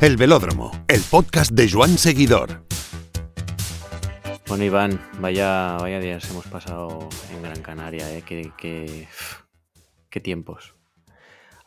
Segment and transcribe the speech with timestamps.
[0.00, 2.62] El Velódromo, el podcast de Joan Seguidor.
[4.46, 8.22] Bueno, Iván, vaya, vaya días hemos pasado en Gran Canaria, ¿eh?
[8.24, 9.08] Qué, qué,
[10.10, 10.74] qué tiempos.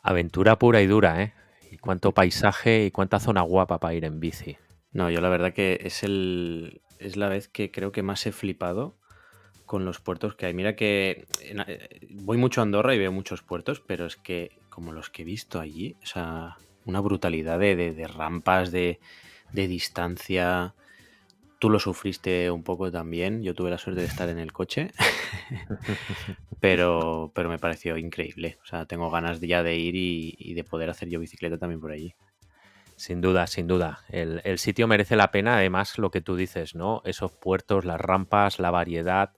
[0.02, 1.34] Aventura pura y dura, ¿eh?
[1.70, 4.56] Y cuánto paisaje y cuánta zona guapa para ir en bici.
[4.92, 8.32] No, yo la verdad que es, el, es la vez que creo que más he
[8.32, 8.96] flipado
[9.66, 10.54] con los puertos que hay.
[10.54, 14.58] Mira que en- eh, voy mucho a Andorra y veo muchos puertos, pero es que
[14.68, 19.00] como los que he visto allí, o sea, una brutalidad de, de- rampas, de,
[19.52, 20.74] de distancia.
[21.58, 23.42] Tú lo sufriste un poco también.
[23.42, 24.90] Yo tuve la suerte de estar en el coche,
[26.60, 28.58] pero, pero me pareció increíble.
[28.62, 31.80] O sea, tengo ganas ya de ir y, y de poder hacer yo bicicleta también
[31.80, 32.14] por allí.
[32.96, 34.00] Sin duda, sin duda.
[34.10, 37.00] El, el sitio merece la pena, además, lo que tú dices, ¿no?
[37.04, 39.32] Esos puertos, las rampas, la variedad.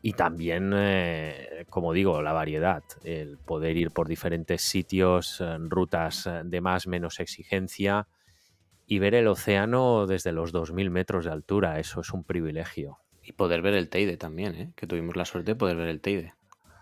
[0.00, 2.84] Y también, eh, como digo, la variedad.
[3.02, 8.06] El poder ir por diferentes sitios, eh, rutas eh, de más, menos exigencia.
[8.86, 11.78] Y ver el océano desde los 2.000 metros de altura.
[11.80, 12.98] Eso es un privilegio.
[13.22, 14.72] Y poder ver el Teide también, ¿eh?
[14.76, 16.34] que tuvimos la suerte de poder ver el Teide.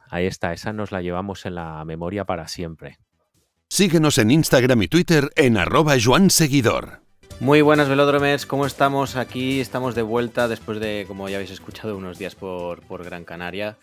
[0.08, 2.98] Ahí está, esa nos la llevamos en la memoria para siempre.
[3.68, 7.05] Síguenos en Instagram y Twitter en arroba Joan Seguidor.
[7.40, 9.16] Muy buenas velódromes, ¿cómo estamos?
[9.16, 13.24] Aquí estamos de vuelta después de, como ya habéis escuchado, unos días por, por Gran
[13.24, 13.78] Canaria.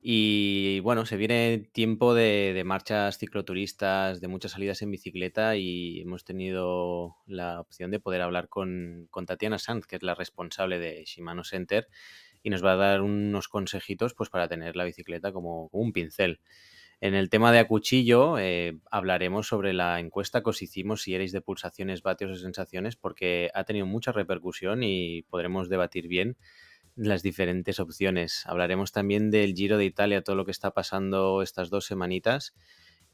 [0.00, 6.00] Y bueno, se viene tiempo de, de marchas cicloturistas, de muchas salidas en bicicleta y
[6.00, 10.78] hemos tenido la opción de poder hablar con, con Tatiana Sanz, que es la responsable
[10.80, 11.88] de Shimano Center,
[12.42, 15.92] y nos va a dar unos consejitos pues, para tener la bicicleta como, como un
[15.92, 16.40] pincel.
[17.02, 21.16] En el tema de a cuchillo eh, hablaremos sobre la encuesta que os hicimos si
[21.16, 26.36] erais de pulsaciones, vatios o sensaciones, porque ha tenido mucha repercusión y podremos debatir bien
[26.94, 28.44] las diferentes opciones.
[28.46, 32.54] Hablaremos también del Giro de Italia, todo lo que está pasando estas dos semanitas.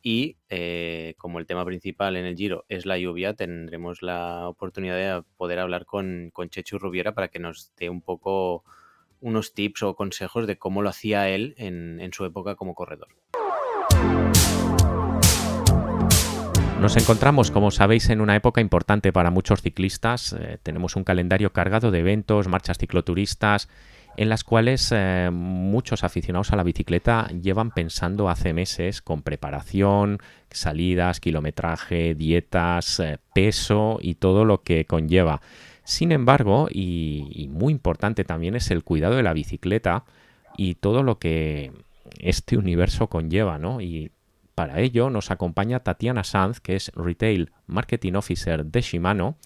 [0.03, 4.97] Y eh, como el tema principal en el Giro es la lluvia, tendremos la oportunidad
[4.97, 8.65] de poder hablar con, con Chechu Rubiera para que nos dé un poco
[9.21, 13.09] unos tips o consejos de cómo lo hacía él en su época como corredor.
[16.81, 20.33] Nos encontramos, como sabéis, en una época importante para muchos ciclistas.
[20.33, 23.69] Eh, tenemos un calendario cargado de eventos, marchas cicloturistas,
[24.16, 30.19] en las cuales eh, muchos aficionados a la bicicleta llevan pensando hace meses con preparación,
[30.50, 35.41] salidas, kilometraje, dietas, eh, peso y todo lo que conlleva.
[35.83, 40.05] Sin embargo, y, y muy importante también es el cuidado de la bicicleta
[40.56, 41.72] y todo lo que
[42.21, 43.81] este universo conlleva, ¿no?
[43.81, 44.12] Y
[44.59, 49.37] para ello nos acompaña Tatiana Sanz, que es Retail Marketing Officer de Shimano,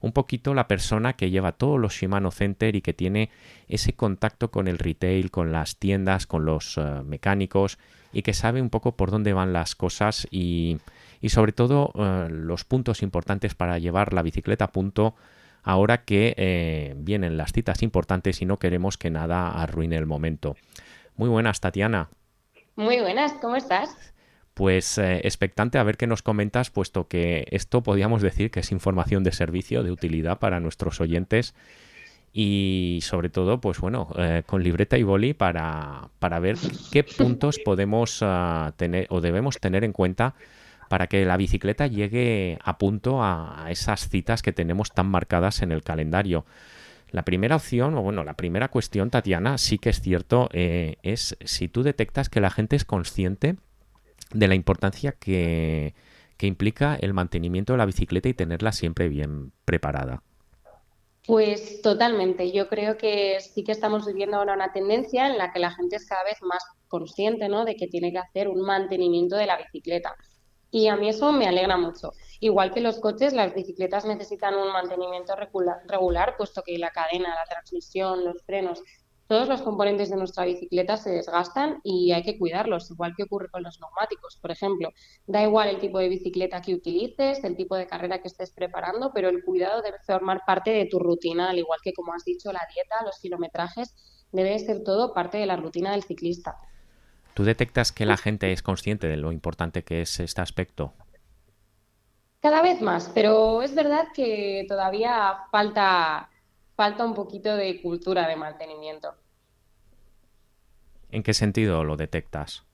[0.00, 3.30] un poquito la persona que lleva todos los Shimano Center y que tiene
[3.68, 7.78] ese contacto con el retail, con las tiendas, con los uh, mecánicos
[8.12, 10.78] y que sabe un poco por dónde van las cosas y,
[11.20, 15.14] y sobre todo uh, los puntos importantes para llevar la bicicleta a punto
[15.62, 20.56] ahora que eh, vienen las citas importantes y no queremos que nada arruine el momento.
[21.14, 22.10] Muy buenas, Tatiana.
[22.74, 24.15] Muy buenas, ¿cómo estás?
[24.56, 28.72] Pues eh, expectante a ver qué nos comentas, puesto que esto podríamos decir que es
[28.72, 31.54] información de servicio, de utilidad para nuestros oyentes
[32.32, 36.56] y sobre todo, pues bueno, eh, con libreta y boli para, para ver
[36.90, 40.34] qué puntos podemos uh, tener o debemos tener en cuenta
[40.88, 45.60] para que la bicicleta llegue a punto a, a esas citas que tenemos tan marcadas
[45.60, 46.46] en el calendario.
[47.10, 51.36] La primera opción, o bueno, la primera cuestión, Tatiana, sí que es cierto, eh, es
[51.44, 53.56] si tú detectas que la gente es consciente
[54.32, 55.94] de la importancia que,
[56.36, 60.22] que, implica el mantenimiento de la bicicleta y tenerla siempre bien preparada.
[61.26, 62.52] Pues totalmente.
[62.52, 65.96] Yo creo que sí que estamos viviendo ahora una tendencia en la que la gente
[65.96, 67.64] es cada vez más consciente ¿no?
[67.64, 70.14] de que tiene que hacer un mantenimiento de la bicicleta.
[70.70, 72.12] Y a mí eso me alegra mucho.
[72.38, 77.34] Igual que los coches, las bicicletas necesitan un mantenimiento regular, regular, puesto que la cadena,
[77.34, 78.82] la transmisión, los frenos,
[79.26, 83.48] todos los componentes de nuestra bicicleta se desgastan y hay que cuidarlos, igual que ocurre
[83.50, 84.36] con los neumáticos.
[84.36, 84.90] Por ejemplo,
[85.26, 89.12] da igual el tipo de bicicleta que utilices, el tipo de carrera que estés preparando,
[89.12, 92.52] pero el cuidado debe formar parte de tu rutina, al igual que, como has dicho,
[92.52, 93.94] la dieta, los kilometrajes,
[94.32, 96.56] debe ser todo parte de la rutina del ciclista.
[97.34, 100.94] ¿Tú detectas que la gente es consciente de lo importante que es este aspecto?
[102.40, 106.30] Cada vez más, pero es verdad que todavía falta,
[106.76, 109.14] falta un poquito de cultura de mantenimiento.
[111.10, 112.64] ¿En qué sentido lo detectas?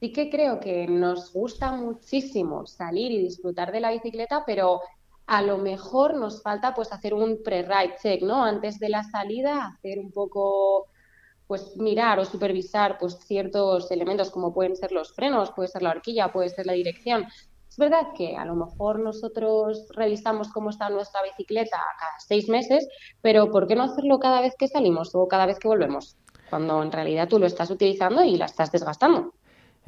[0.00, 4.80] Sí que creo que nos gusta muchísimo salir y disfrutar de la bicicleta, pero
[5.26, 8.44] a lo mejor nos falta pues hacer un pre-ride check, ¿no?
[8.44, 10.88] Antes de la salida, hacer un poco
[11.46, 15.90] pues mirar o supervisar pues ciertos elementos como pueden ser los frenos, puede ser la
[15.90, 17.26] horquilla, puede ser la dirección.
[17.68, 22.88] Es verdad que a lo mejor nosotros revisamos cómo está nuestra bicicleta cada seis meses,
[23.20, 26.16] pero ¿por qué no hacerlo cada vez que salimos o cada vez que volvemos?
[26.52, 29.32] Cuando en realidad tú lo estás utilizando y la estás desgastando.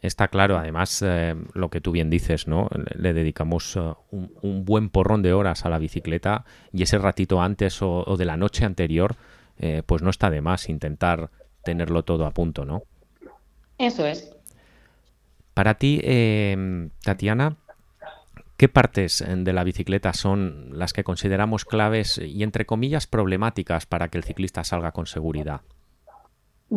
[0.00, 2.70] Está claro, además, eh, lo que tú bien dices, ¿no?
[2.94, 7.82] Le dedicamos uh, un, buen porrón de horas a la bicicleta y ese ratito antes
[7.82, 9.16] o, de la noche anterior,
[9.58, 11.28] eh, pues no está de más intentar
[11.64, 12.84] tenerlo todo a punto, ¿no?
[13.76, 14.34] Eso es.
[15.52, 17.58] Para ti, eh, Tatiana,
[18.56, 24.08] ¿qué partes de la bicicleta son las que consideramos claves y, entre comillas, problemáticas para
[24.08, 25.60] que el ciclista salga con seguridad?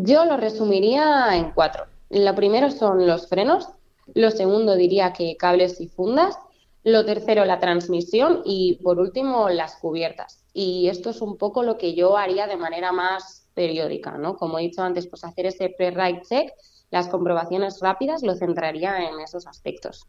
[0.03, 1.85] Yo lo resumiría en cuatro.
[2.09, 3.69] Lo primero son los frenos,
[4.13, 6.37] lo segundo diría que cables y fundas,
[6.83, 10.43] lo tercero la transmisión y por último las cubiertas.
[10.53, 14.37] Y esto es un poco lo que yo haría de manera más periódica, ¿no?
[14.37, 16.51] Como he dicho antes, pues hacer ese pre-ride check,
[16.91, 20.05] las comprobaciones rápidas, lo centraría en esos aspectos.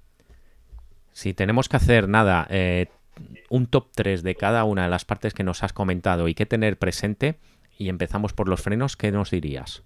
[1.13, 2.89] Si tenemos que hacer nada, eh,
[3.49, 6.47] un top 3 de cada una de las partes que nos has comentado y que
[6.47, 7.39] tener presente,
[7.79, 9.85] y empezamos por los frenos, ¿qué nos dirías?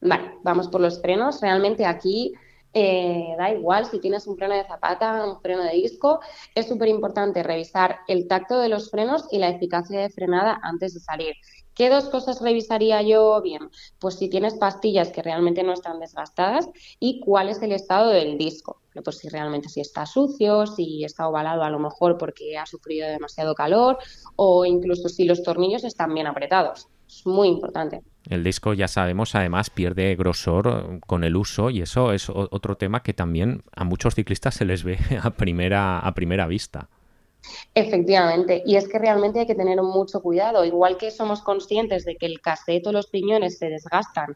[0.00, 1.40] Vale, vamos por los frenos.
[1.40, 2.34] Realmente aquí
[2.74, 6.20] eh, da igual si tienes un freno de zapata, un freno de disco.
[6.54, 10.92] Es súper importante revisar el tacto de los frenos y la eficacia de frenada antes
[10.92, 11.34] de salir.
[11.74, 13.70] ¿Qué dos cosas revisaría yo bien?
[13.98, 16.68] Pues si tienes pastillas que realmente no están desgastadas
[17.00, 18.82] y cuál es el estado del disco.
[19.02, 23.08] Pues si realmente si está sucio, si está ovalado a lo mejor porque ha sufrido
[23.08, 23.98] demasiado calor
[24.36, 26.88] o incluso si los tornillos están bien apretados.
[27.06, 28.02] Es muy importante.
[28.28, 32.76] El disco, ya sabemos, además pierde grosor eh, con el uso y eso es otro
[32.76, 36.88] tema que también a muchos ciclistas se les ve a primera, a primera vista.
[37.74, 42.16] Efectivamente, y es que realmente hay que tener mucho cuidado, igual que somos conscientes de
[42.16, 44.34] que el caseto los piñones se desgastan,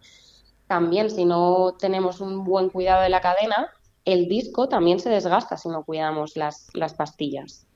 [0.68, 3.70] también si no tenemos un buen cuidado de la cadena,
[4.04, 7.66] el disco también se desgasta si no cuidamos las, las pastillas.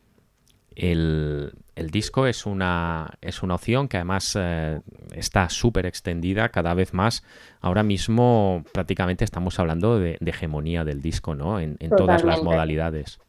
[0.76, 1.52] El,
[1.90, 4.80] disco es una, es una opción que además eh,
[5.12, 7.22] está súper extendida cada vez más.
[7.60, 11.60] Ahora mismo prácticamente estamos hablando de, hegemonía del disco, ¿no?
[11.60, 13.20] En, todas las modalidades.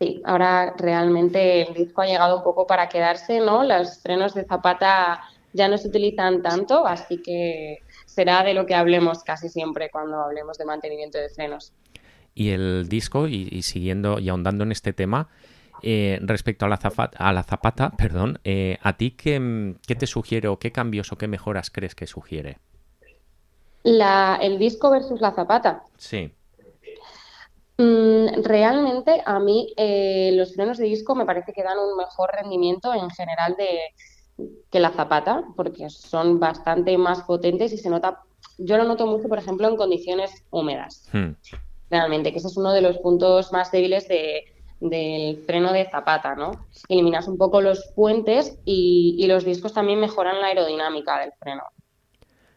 [0.00, 3.62] Sí, ahora realmente el disco ha llegado un poco para quedarse, ¿no?
[3.62, 5.20] Los frenos de zapata
[5.52, 10.20] ya no se utilizan tanto, así que será de lo que hablemos casi siempre cuando
[10.20, 11.72] hablemos de mantenimiento de frenos.
[12.34, 15.28] Y el disco, y siguiendo y ahondando en este tema,
[15.82, 20.48] eh, respecto a la, zapata, a la zapata, perdón, eh, ¿a ti qué, te sugiere
[20.48, 22.58] o qué cambios o qué mejoras crees que sugiere?
[23.84, 25.82] el disco versus la zapata.
[25.96, 26.32] Sí.
[27.78, 32.30] Mm, realmente a mí eh, los frenos de disco me parece que dan un mejor
[32.32, 33.80] rendimiento en general de,
[34.70, 38.20] que la zapata, porque son bastante más potentes y se nota,
[38.58, 41.08] yo lo noto mucho, por ejemplo, en condiciones húmedas.
[41.12, 41.32] Hmm.
[41.90, 44.44] Realmente, que ese es uno de los puntos más débiles de,
[44.82, 46.66] del freno de zapata, ¿no?
[46.88, 51.62] Eliminas un poco los puentes y, los discos también mejoran la aerodinámica del freno.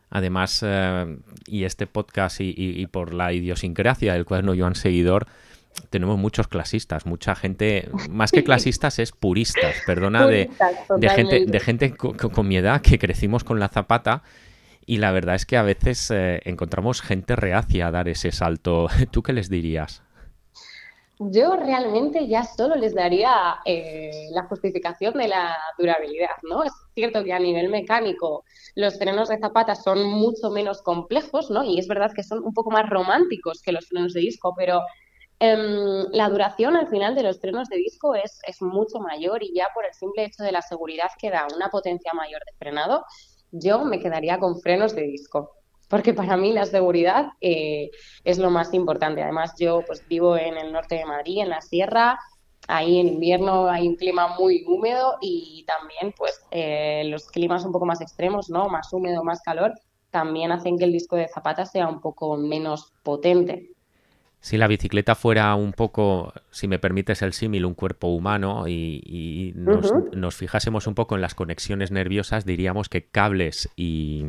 [0.09, 5.27] Además, eh, y este podcast y, por la idiosincrasia del cuaderno Joan Seguidor,
[5.89, 10.49] tenemos muchos clasistas, mucha gente, más que clasistas es puristas, perdona, de,
[11.09, 14.23] gente, de gente con, mi edad que crecimos con la zapata
[14.85, 18.87] y la verdad es que a veces eh, encontramos gente reacia a dar ese salto.
[19.11, 20.04] ¿Tú qué les dirías?
[21.19, 26.63] Yo realmente ya solo les daría eh, la justificación de la durabilidad, ¿no?
[26.63, 28.43] Es cierto que a nivel mecánico
[28.75, 31.63] los frenos de zapata son mucho menos complejos, ¿no?
[31.63, 34.81] Y es verdad que son un poco más románticos que los frenos de disco, pero
[35.39, 39.53] em, la duración al final de los frenos de disco es, es mucho mayor y
[39.55, 43.05] ya por el simple hecho de la seguridad que da una potencia mayor de frenado,
[43.51, 45.51] yo me quedaría con frenos de disco
[45.95, 47.89] porque para mí la seguridad eh,
[48.25, 49.23] es lo más importante.
[49.23, 52.19] Además, yo pues vivo en el norte de Madrid, en la sierra,
[52.67, 57.71] ahí en invierno hay un clima muy húmedo y también pues eh, los climas un
[57.71, 58.67] poco más extremos, ¿no?
[58.67, 59.73] Más húmedo, más calor,
[60.11, 63.69] también hacen que el disco de zapata sea un poco menos potente.
[64.41, 69.53] Si la bicicleta fuera un poco, si me permites el símil, un cuerpo humano y,
[69.55, 74.25] nos, nos, fijásemos un poco en las conexiones nerviosas, diríamos que cables y,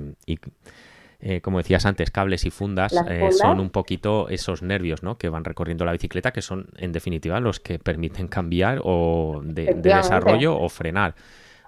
[1.28, 5.18] eh, como decías antes, cables y fundas, eh, son un poquito esos nervios ¿no?
[5.18, 9.74] que van recorriendo la bicicleta, que son en definitiva los que permiten cambiar o de,
[9.74, 11.16] desarrollo o frenar.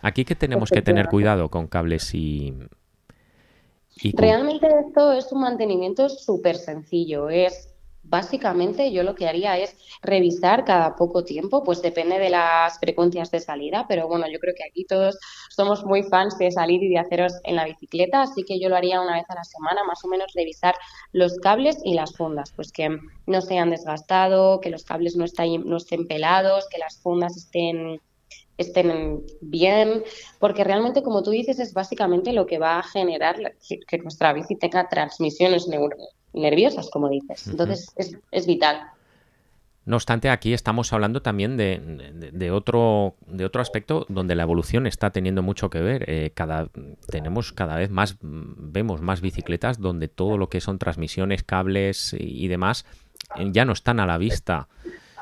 [0.00, 2.54] Aquí que tenemos que tener cuidado con cables y...
[4.14, 7.28] Realmente esto es un mantenimiento súper sencillo.
[7.28, 7.74] Es
[8.08, 13.30] básicamente yo lo que haría es revisar cada poco tiempo, pues depende de las frecuencias
[13.30, 15.18] de salida, pero bueno, yo creo que aquí todos
[15.50, 18.76] somos muy fans de salir y de haceros en la bicicleta, así que yo lo
[18.76, 20.74] haría una vez a la semana, más o menos revisar
[21.12, 22.88] los cables y las fundas, pues que
[23.26, 27.36] no se hayan desgastado, que los cables no, estén, no estén pelados, que las fundas
[27.36, 28.00] estén
[28.58, 30.02] estén bien,
[30.40, 33.36] porque realmente, como tú dices, es básicamente lo que va a generar
[33.86, 35.68] que nuestra bici tenga transmisiones
[36.32, 37.46] nerviosas, como dices.
[37.48, 37.92] Entonces,
[38.30, 38.90] es, vital.
[39.84, 45.10] No obstante, aquí estamos hablando también de, otro, de otro aspecto donde la evolución está
[45.10, 46.04] teniendo mucho que ver.
[46.08, 46.68] Eh, cada,
[47.08, 52.48] tenemos cada vez más, vemos más bicicletas donde todo lo que son transmisiones, cables y
[52.48, 52.84] demás
[53.36, 54.68] eh, ya no están a la vista.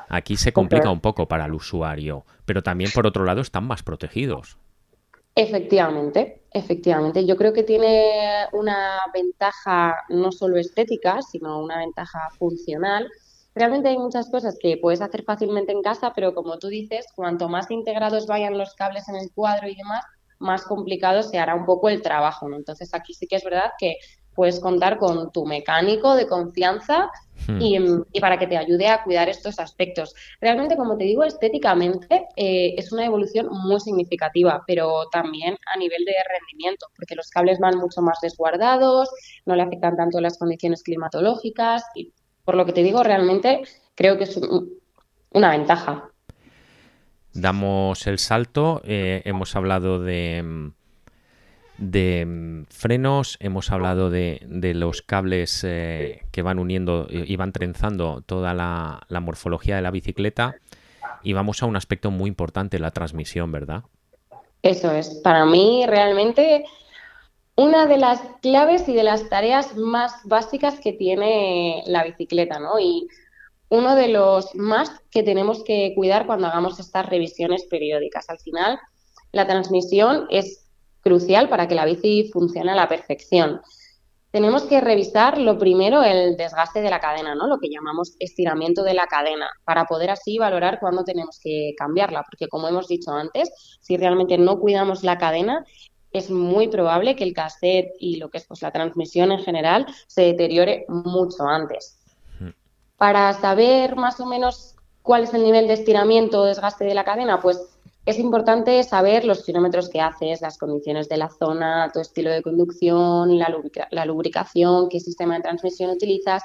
[0.09, 3.83] Aquí se complica un poco para el usuario, pero también por otro lado están más
[3.83, 4.57] protegidos.
[5.39, 7.23] Efectivamente, efectivamente.
[7.23, 13.07] Yo creo que tiene una ventaja no solo estética, sino una ventaja funcional.
[13.53, 17.49] Realmente hay muchas cosas que puedes hacer fácilmente en casa, pero como tú dices, cuanto
[17.49, 20.03] más integrados vayan los cables en el cuadro y demás,
[20.39, 22.49] más complicado se hará un poco el trabajo.
[22.49, 22.55] ¿no?
[22.55, 23.97] Entonces aquí sí que es verdad que
[24.37, 27.09] puedes contar con tu mecánico de confianza
[27.47, 27.59] hmm.
[28.13, 30.13] y, para que te ayude a cuidar estos aspectos.
[30.39, 36.05] Realmente, como te digo, estéticamente eh, es una evolución muy significativa, pero también a nivel
[36.05, 39.09] de rendimiento, porque los cables van mucho más desguardados,
[39.47, 42.13] no le afectan tanto las condiciones climatológicas y
[42.45, 43.63] por lo que te digo, realmente
[43.95, 44.39] creo que es
[45.31, 46.11] una ventaja.
[47.33, 50.71] Damos el salto, eh, hemos hablado de
[51.77, 54.39] de mm, frenos, hemos hablado de,
[54.75, 60.55] los cables eh, que van uniendo y van trenzando toda la, morfología de la bicicleta
[61.23, 63.83] y vamos a un aspecto muy importante, la transmisión, ¿verdad?
[64.61, 66.65] Eso es, para mí realmente
[67.55, 72.79] una de las claves y de las tareas más básicas que tiene la bicicleta, ¿no?
[72.79, 73.07] Y
[73.69, 78.29] uno de los más que tenemos que cuidar cuando hagamos estas revisiones periódicas.
[78.29, 78.79] Al final,
[79.31, 80.66] la transmisión es
[81.07, 83.61] crucial para que la bici funcione a la perfección.
[84.31, 87.47] Tenemos que revisar lo primero el desgaste de la cadena, ¿no?
[87.47, 92.23] Lo que llamamos estiramiento de la cadena, para poder así valorar cuándo tenemos que cambiarla,
[92.29, 93.49] porque como hemos dicho antes,
[93.79, 95.65] si realmente no cuidamos la cadena,
[96.11, 99.87] es muy probable que el cassette y lo que es pues, la transmisión en general
[100.07, 101.97] se deteriore mucho antes.
[102.97, 107.05] Para saber más o menos cuál es el nivel de estiramiento o desgaste de la
[107.05, 107.76] cadena, pues
[108.07, 112.41] es importante saber los kilómetros que haces, las condiciones de la zona, tu estilo de
[112.41, 116.41] conducción, la, lubricación, qué sistema de transmisión utilizas,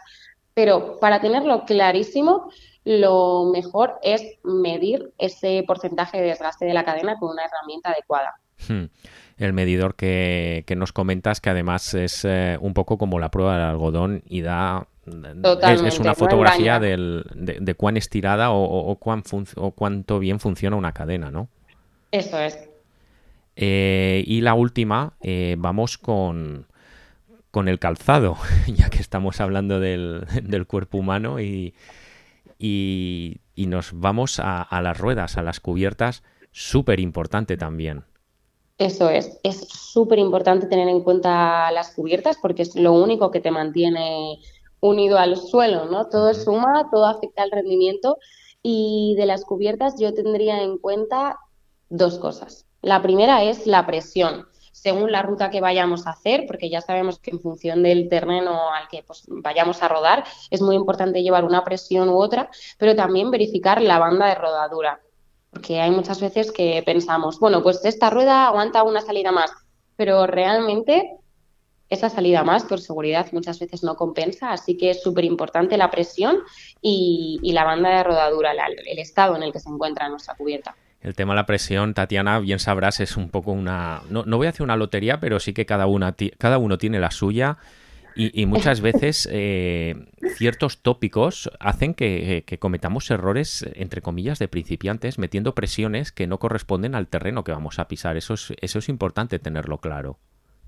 [0.54, 2.50] pero para tenerlo clarísimo,
[2.84, 8.34] lo mejor es medir ese porcentaje de desgaste de la cadena con una herramienta adecuada.
[8.68, 8.86] Hmm.
[9.38, 13.66] El medidor que, nos comentas, que además es eh, un poco como la prueba del
[13.66, 19.22] algodón y da es, una fotografía de, cuán estirada o, cuán
[19.56, 21.48] o, cuánto bien funciona una cadena, ¿no?
[22.10, 22.68] Eso es.
[23.56, 26.66] Eh, y la última, eh, vamos con,
[27.50, 30.26] con el calzado, ya que estamos hablando del,
[30.66, 31.74] cuerpo humano y,
[32.58, 38.04] y, nos vamos a, a, las ruedas, a las cubiertas, súper importante también.
[38.78, 43.40] Eso es, es súper importante tener en cuenta las cubiertas porque es lo único que
[43.40, 44.38] te mantiene
[44.82, 46.08] unido al suelo, ¿no?
[46.08, 48.18] Todo suma, todo afecta al rendimiento
[48.62, 51.38] y de las cubiertas yo tendría en cuenta
[51.88, 52.66] dos cosas.
[52.82, 54.48] La primera es la presión.
[54.72, 58.72] Según la ruta que vayamos a hacer, porque ya sabemos que en función del terreno
[58.72, 62.96] al que pues, vayamos a rodar, es muy importante llevar una presión u otra, pero
[62.96, 65.00] también verificar la banda de rodadura.
[65.50, 69.52] Porque hay muchas veces que pensamos, bueno, pues esta rueda aguanta una salida más,
[69.94, 71.21] pero realmente
[71.92, 75.90] esa salida más por seguridad muchas veces no compensa, así que es súper importante la
[75.90, 76.38] presión
[76.80, 80.74] y, la banda de rodadura, el estado en el que se encuentra nuestra cubierta.
[81.02, 84.02] El tema de la presión, Tatiana, bien sabrás, es un poco una...
[84.08, 87.10] No, voy a hacer una lotería, pero sí que cada, una cada uno tiene la
[87.10, 87.58] suya
[88.14, 89.94] y, muchas veces eh,
[90.36, 96.38] ciertos tópicos hacen que, que, cometamos errores, entre comillas, de principiantes, metiendo presiones que no
[96.38, 98.16] corresponden al terreno que vamos a pisar.
[98.16, 100.18] Eso es, eso es importante tenerlo claro.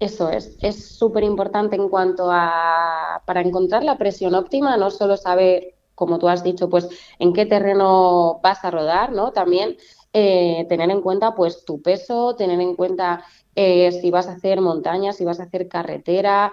[0.01, 5.17] Eso es, es súper importante en cuanto a, para encontrar la presión óptima, no solo
[5.17, 9.33] saber, como tú has dicho, pues en qué terreno vas a rodar, ¿no?
[9.33, 9.77] También
[10.13, 13.25] eh, tener en cuenta pues tu peso, tener en cuenta
[13.55, 16.53] eh, si vas a hacer montañas, si vas a hacer carretera,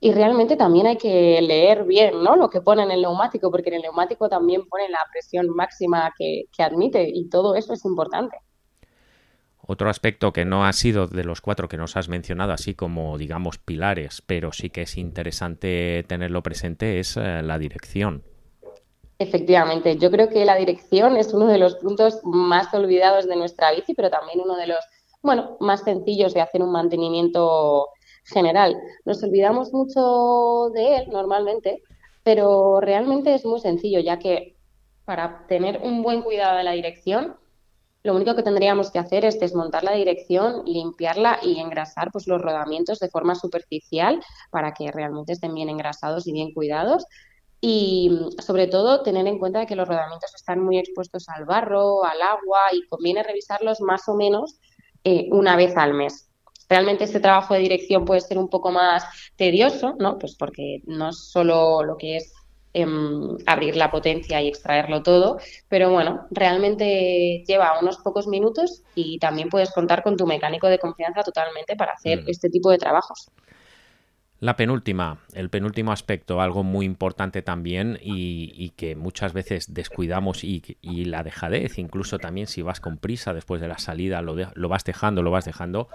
[0.00, 2.36] y realmente también hay que leer bien ¿no?
[2.36, 6.12] lo que pone en el neumático, porque en el neumático también pone la presión máxima
[6.18, 8.36] que admite y todo eso es importante.
[9.70, 13.18] Otro aspecto que no ha sido de los cuatro que nos has mencionado, así como
[13.18, 18.22] digamos pilares, pero sí que es interesante tenerlo presente, es eh, la dirección.
[19.18, 23.70] Efectivamente, yo creo que la dirección es uno de los puntos más olvidados de nuestra
[23.72, 24.78] bici, pero también uno de los,
[25.20, 27.88] bueno, más sencillos de hacer un mantenimiento
[28.24, 28.74] general.
[29.04, 31.82] Nos olvidamos mucho de él normalmente,
[32.22, 34.56] pero realmente es muy sencillo, ya que
[35.04, 37.36] para tener un buen cuidado de la dirección,
[38.08, 42.40] lo único que tendríamos que hacer es desmontar la dirección, limpiarla y engrasar pues, los
[42.40, 44.18] rodamientos de forma superficial
[44.50, 47.04] para que realmente estén bien engrasados y bien cuidados.
[47.60, 52.22] Y sobre todo tener en cuenta que los rodamientos están muy expuestos al barro, al
[52.22, 54.58] agua y conviene revisarlos más o menos
[55.04, 56.30] eh, una vez al mes.
[56.66, 59.04] Realmente este trabajo de dirección puede ser un poco más
[59.36, 60.18] tedioso, ¿no?
[60.18, 62.32] Pues porque no es solo lo que es
[62.74, 69.18] em, abrir la potencia y extraerlo todo, pero bueno, realmente lleva unos pocos minutos y
[69.18, 72.28] también puedes contar con tu mecánico de confianza totalmente para hacer mm.
[72.28, 73.30] este tipo de trabajos.
[74.40, 80.62] La penúltima, el penúltimo aspecto, algo muy importante también y, que muchas veces descuidamos y,
[81.06, 84.84] la dejadez, incluso también si vas con prisa después de la salida, lo, lo, vas
[84.84, 85.88] dejando, lo vas dejando,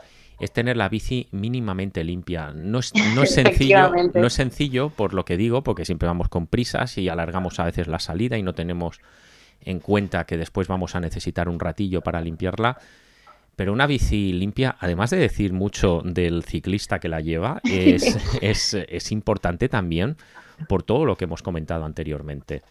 [0.43, 2.51] es tener la bici mínimamente limpia.
[2.51, 6.29] No es, no es sencillo, no es sencillo por lo que digo, porque siempre vamos
[6.29, 8.99] con prisas y alargamos a veces la salida y no tenemos
[9.61, 12.77] en cuenta que después vamos a necesitar un ratillo para limpiarla
[13.55, 18.73] pero una bici limpia, además de decir mucho del ciclista que la lleva, es, es,
[18.73, 20.17] es importante también
[20.67, 22.63] por todo lo que hemos comentado anteriormente.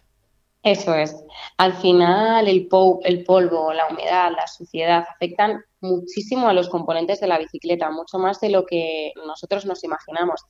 [0.63, 1.25] Eso es.
[1.59, 2.69] Al final, el,
[3.05, 8.19] el polvo, la humedad, la suciedad afectan muchísimo a los componentes de la bicicleta, mucho
[8.19, 10.41] más de lo que nosotros nos imaginamos.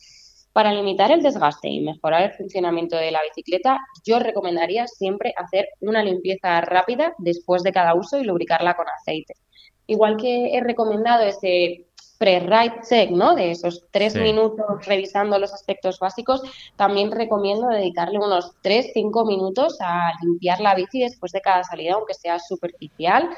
[0.52, 5.68] Para limitar el desgaste y mejorar el funcionamiento de la bicicleta, yo recomendaría siempre hacer
[5.80, 9.32] una limpieza rápida después de cada uso y lubricarla con aceite.
[9.86, 11.86] Igual que he recomendado ese
[12.22, 13.34] pre-ride check, ¿no?
[13.34, 16.40] De esos tres minutos revisando los aspectos básicos,
[16.76, 21.94] también recomiendo dedicarle unos tres, cinco minutos a limpiar la bici después de cada salida,
[21.94, 23.28] aunque sea superficial,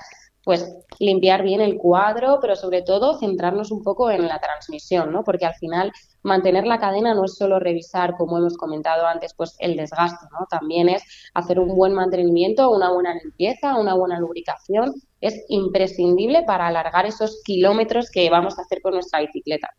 [0.45, 5.25] pues limpiar bien el cuadro, pero sobre todo centrarnos un poco en la transmisión, ¿no?
[5.25, 5.91] Porque al final
[6.25, 10.47] mantener la cadena no es solo revisar, como hemos comentado antes, pues el desgaste, ¿no?
[10.51, 11.03] También es
[11.35, 14.93] hacer un buen mantenimiento, una buena limpieza, una buena lubricación.
[15.21, 19.71] Es imprescindible para alargar esos kilómetros que vamos a hacer con nuestra bicicleta.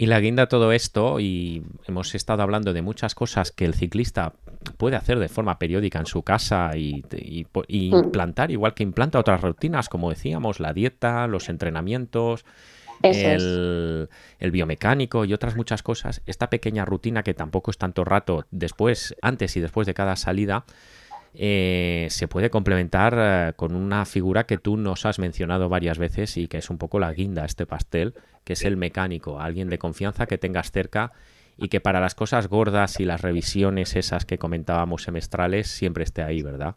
[0.00, 4.32] Y la guinda todo esto, y hemos estado hablando de muchas cosas que el ciclista
[4.76, 7.64] puede hacer de forma periódica en su casa y, mm.
[7.68, 12.44] implantar, igual que implanta otras rutinas, como decíamos, la dieta, los entrenamientos,
[13.02, 14.08] el,
[14.38, 16.22] el, biomecánico y otras muchas cosas.
[16.26, 20.64] Esta pequeña rutina que tampoco es tanto rato después, antes y después de cada salida,
[21.34, 26.36] eh, se puede complementar eh, con una figura que tú nos has mencionado varias veces
[26.36, 29.78] y que es un poco la guinda, este pastel, que es el mecánico, alguien de
[29.78, 31.12] confianza que tengas cerca
[31.56, 36.22] y que para las cosas gordas y las revisiones esas que comentábamos semestrales siempre esté
[36.22, 36.76] ahí, ¿verdad?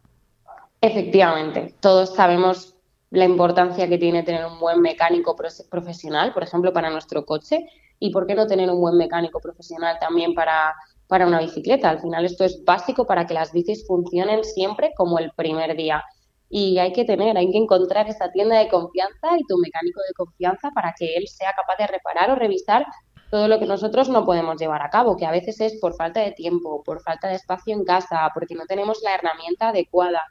[0.81, 2.75] Efectivamente, todos sabemos
[3.11, 7.67] la importancia que tiene tener un buen mecánico profesional, por ejemplo, para nuestro coche,
[7.99, 10.73] y por qué no tener un buen mecánico profesional también para
[11.11, 11.89] para una bicicleta.
[11.89, 16.01] Al final esto es básico para que las bicis funcionen siempre como el primer día.
[16.47, 20.13] Y hay que tener, hay que encontrar esa tienda de confianza y tu mecánico de
[20.13, 22.85] confianza para que él sea capaz de reparar o revisar
[23.29, 26.21] todo lo que nosotros no podemos llevar a cabo, que a veces es por falta
[26.21, 30.21] de tiempo, por falta de espacio en casa, porque no tenemos la herramienta adecuada.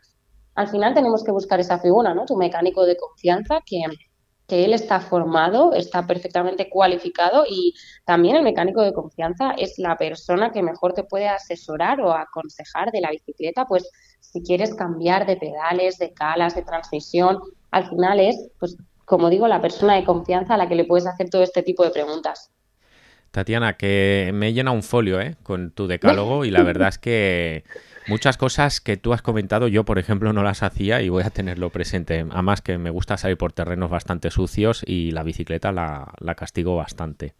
[0.54, 2.26] Al final tenemos que buscar esa figura, ¿no?
[2.26, 3.82] Tu mecánico de confianza que,
[4.46, 9.96] que él está formado, está perfectamente cualificado y también el mecánico de confianza es la
[9.96, 15.26] persona que mejor te puede asesorar o aconsejar de la bicicleta, pues si quieres cambiar
[15.26, 17.38] de pedales, de calas, de transmisión,
[17.70, 21.06] al final es, pues como digo, la persona de confianza a la que le puedes
[21.06, 22.50] hacer todo este tipo de preguntas.
[23.30, 25.36] Tatiana, que me llena un folio ¿eh?
[25.42, 27.64] con tu decálogo y la verdad es que
[28.10, 31.30] Muchas cosas que tú has comentado, yo por ejemplo no las hacía y voy a
[31.30, 32.26] tenerlo presente.
[32.28, 37.34] Además que me gusta salir por terrenos bastante sucios y la bicicleta la, castigo bastante.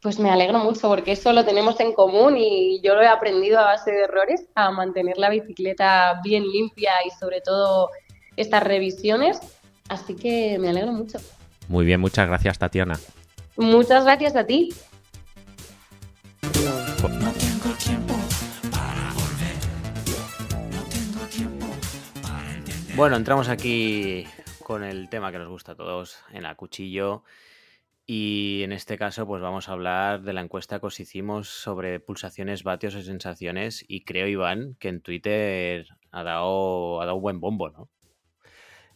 [0.00, 3.58] Pues me alegro mucho porque eso lo tenemos en común y yo lo he aprendido
[3.58, 7.90] a base de errores, a mantener la bicicleta bien limpia y sobre todo
[8.34, 9.38] estas revisiones.
[9.90, 11.18] Así que me alegro mucho.
[11.68, 12.98] Muy bien, muchas gracias Tatiana.
[13.58, 14.70] Muchas gracias a ti.
[22.96, 24.24] Bueno, entramos aquí
[24.62, 27.24] con el tema que nos gusta a todos, en la cuchillo.
[28.06, 31.98] Y en este caso, pues vamos a hablar de la encuesta que os hicimos sobre
[31.98, 33.84] pulsaciones, vatios y sensaciones.
[33.88, 37.88] Y creo, Iván, que en Twitter ha dado, ha dado buen bombo, ¿no?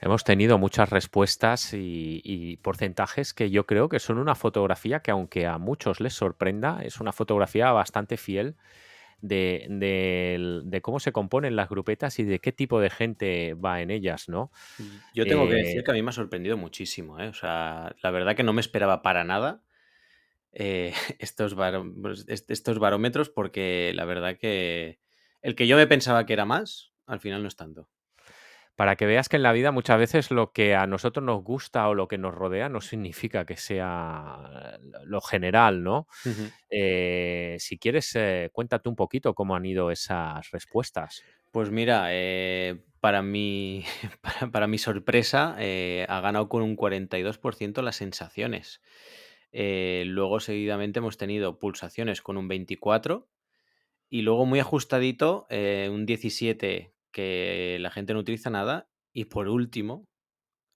[0.01, 5.49] Hemos tenido muchas respuestas y, porcentajes que yo creo que son una fotografía que, aunque
[5.49, 8.55] a muchos les sorprenda, es una fotografía bastante fiel
[9.21, 14.29] de, cómo se componen las grupetas y de qué tipo de gente va en ellas,
[14.29, 14.51] ¿no?
[15.15, 17.29] Yo tengo que decir Eh, que a mí me ha sorprendido muchísimo, ¿eh?
[17.29, 19.63] O sea, la verdad que no me esperaba para nada
[20.53, 24.99] eh, estos, pues, estos barómetros porque la verdad que
[25.43, 27.89] el que yo me pensaba que era más, al final no es tanto.
[28.79, 31.89] Para que veas que en la vida muchas veces lo que a nosotros nos gusta
[31.89, 36.07] o lo que nos rodea no significa que sea lo general, ¿no?
[36.71, 41.25] Eh, si quieres, eh, cuéntate un poquito cómo han ido esas respuestas.
[41.51, 43.83] Pues mira, eh, para, mi,
[44.53, 48.81] para, mi sorpresa, ha ganado con un 42% las sensaciones.
[49.51, 53.27] luego, seguidamente, hemos tenido pulsaciones con un 24%.
[54.09, 58.89] Y luego, muy ajustadito, un 17% que la gente no utiliza nada.
[59.13, 60.07] Y por último,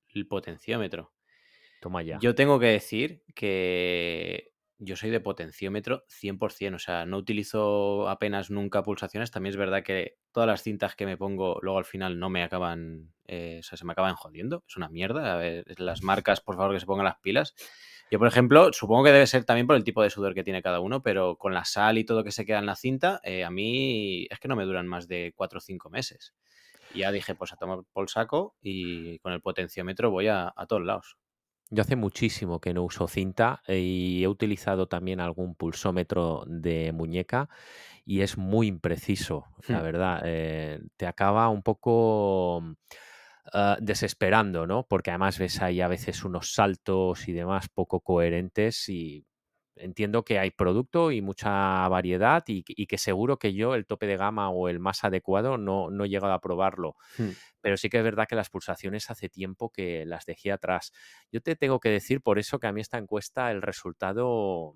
[0.08, 1.12] el potenciómetro.
[1.80, 2.18] Toma ya.
[2.20, 4.52] Yo tengo que decir que
[4.84, 9.30] yo soy de potenciómetro 100%, o sea, no utilizo apenas nunca pulsaciones.
[9.30, 12.42] También es verdad que todas las cintas que me pongo luego al final no me
[12.42, 14.64] acaban, eh, o sea, se me acaban jodiendo.
[14.66, 15.34] Es una mierda.
[15.34, 17.54] A ver, las marcas, por favor, que se pongan las pilas.
[18.12, 20.60] Yo, por ejemplo, supongo que debe ser también por el tipo de sudor que tiene
[20.60, 23.42] cada uno, pero con la sal y todo que se queda en la cinta, eh,
[23.42, 26.34] a mí es que no me duran más de 4 o 5 meses.
[26.92, 30.84] Y ya dije, pues a tomar por saco y con el potenciómetro voy a, todos
[30.84, 31.16] lados.
[31.70, 37.48] Yo hace muchísimo que no uso cinta y he utilizado también algún pulsómetro de muñeca
[38.04, 39.82] y es muy impreciso, la hmm.
[39.82, 40.22] verdad.
[40.26, 42.62] Eh, te acaba un poco
[43.54, 44.86] Ah, desesperando, ¿no?
[44.88, 49.26] Porque además ves ahí a veces unos saltos y demás poco coherentes y
[49.76, 54.16] entiendo que hay producto y mucha variedad y, que seguro que yo el tope de
[54.16, 56.96] gama o el más adecuado no, no he llegado a probarlo.
[57.18, 57.30] Hmm.
[57.60, 60.92] Pero sí que es verdad que las pulsaciones hace tiempo que las dejé atrás.
[61.30, 64.72] Yo te tengo que decir por eso que a mí esta encuesta el resultado,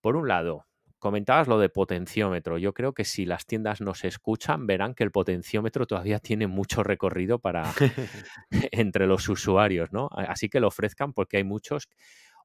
[0.00, 0.66] por un lado,
[1.04, 2.56] comentabas lo de potenciómetro.
[2.56, 6.82] Yo creo que si las tiendas nos escuchan, verán que el potenciómetro todavía tiene mucho
[6.82, 7.64] recorrido para
[8.72, 10.08] entre los usuarios, ¿no?
[10.12, 11.90] Así que lo ofrezcan porque hay muchos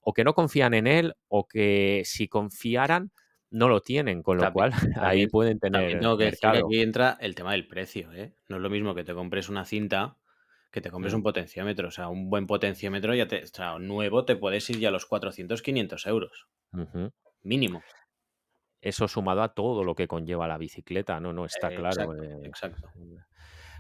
[0.02, 3.14] o que no confían en él o que si confiaran
[3.50, 5.98] no lo tienen, con lo cual ahí pueden tener.
[5.98, 8.34] Tengo que decir que aquí entra el tema del precio, ¿eh?
[8.50, 10.18] No es lo mismo que te compres una cinta
[10.70, 11.24] que te compres un mm.
[11.24, 11.88] potenciómetro.
[11.88, 14.92] O sea, un buen potenciómetro ya te, o sea, nuevo te puedes ir ya a
[14.92, 16.48] los 400, 500 euros.
[17.42, 17.82] Mínimo.
[18.82, 21.34] Eso sumado a todo lo que conlleva la bicicleta, ¿no?
[21.34, 22.16] No está claro.
[22.44, 22.90] exacto.
[22.96, 23.18] Eh,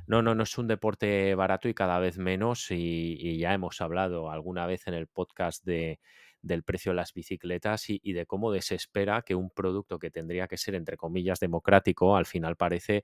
[0.09, 2.71] no, no, no es un deporte barato y cada vez menos.
[2.71, 5.99] Y, ya hemos hablado alguna vez en el podcast de,
[6.41, 10.57] del precio de las bicicletas y, de cómo desespera que un producto que tendría que
[10.57, 13.03] ser, entre comillas, democrático, al final parece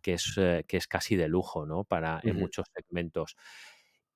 [0.00, 1.82] que es, eh, que es casi de lujo, ¿no?
[1.82, 3.36] Para, en muchos segmentos.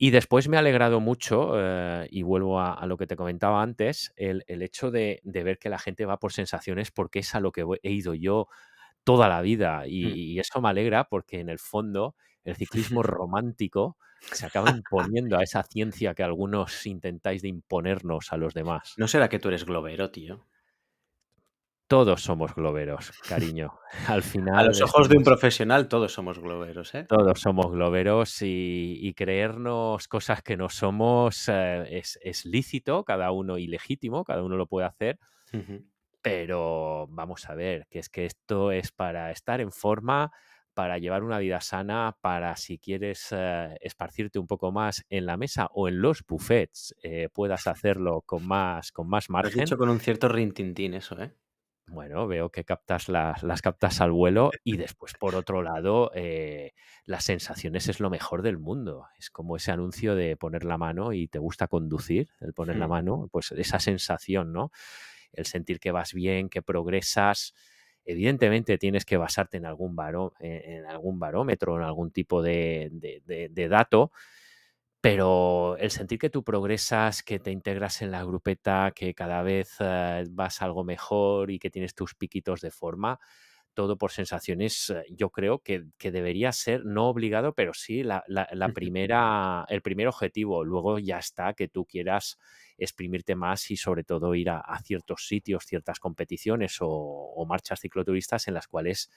[0.00, 4.12] Y después me ha alegrado mucho, eh, y vuelvo a, lo que te comentaba antes,
[4.14, 7.64] el, hecho de, ver que la gente va por sensaciones porque es a lo que
[7.82, 8.46] he ido yo
[9.02, 9.80] toda la vida.
[9.80, 9.88] Mm.
[9.88, 15.42] Y, eso me alegra porque en el fondo el ciclismo romántico se acaba imponiendo a
[15.42, 18.94] esa ciencia que algunos intentáis de imponernos a los demás.
[18.98, 20.46] ¿No será que tú eres globero, tío?
[21.88, 23.72] Todos somos globeros, cariño.
[24.08, 24.58] Al final.
[24.58, 27.04] A los ojos de un profesional, todos somos globeros, ¿eh?
[27.08, 34.22] Todos somos globeros y, creernos cosas que no somos eh, es, lícito, cada uno ilegítimo,
[34.22, 35.18] cada uno lo puede hacer.
[36.20, 40.30] Pero vamos a ver, que es que esto es para estar en forma,
[40.74, 45.38] para llevar una vida sana, para si quieres eh, esparcirte un poco más en la
[45.38, 49.62] mesa o en los buffets, eh, puedas hacerlo con más, con más margen.
[49.62, 51.32] Has con un cierto rintintín eso, ¿eh?
[51.90, 56.72] Bueno, veo que captas las, las captas al vuelo y después, por otro lado, eh,
[57.04, 59.06] las sensaciones es lo mejor del mundo.
[59.18, 62.88] Es como ese anuncio de poner la mano y te gusta conducir, el poner la
[62.88, 64.70] mano, pues esa sensación, ¿no?
[65.32, 67.54] El sentir que vas bien, que progresas.
[68.04, 69.96] Evidentemente tienes que basarte en algún,
[70.40, 74.12] en algún barómetro, en algún tipo de, de, de dato,
[75.00, 79.76] pero el sentir que tú progresas, que te integras en la grupeta, que cada vez
[79.80, 83.20] eh, vas algo mejor y que tienes tus piquitos de forma,
[83.74, 88.24] todo por sensaciones, eh, yo creo que, debería ser no obligado, pero sí la,
[88.74, 90.64] primera, el primer objetivo.
[90.64, 92.38] Luego ya está que tú quieras
[92.76, 98.54] exprimirte más y sobre todo ir a, ciertos sitios, ciertas competiciones o, marchas cicloturistas en
[98.54, 99.10] las cuales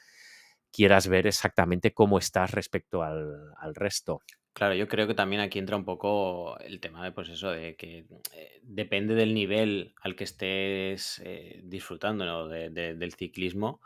[0.71, 4.21] quieras ver exactamente cómo estás respecto al, al resto.
[4.53, 7.75] Claro, yo creo que también aquí entra un poco el tema de, pues eso, de
[7.77, 13.79] que eh, depende del nivel al que estés eh, disfrutando del ciclismo,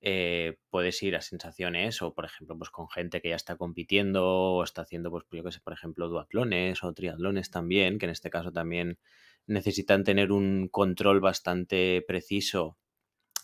[0.00, 4.24] eh, puedes ir a sensaciones o, por ejemplo, pues con gente que ya está compitiendo
[4.26, 8.12] o está haciendo, pues yo qué sé, por ejemplo, duatlones o triatlones también, que en
[8.12, 8.98] este caso también
[9.46, 12.78] necesitan tener un control bastante preciso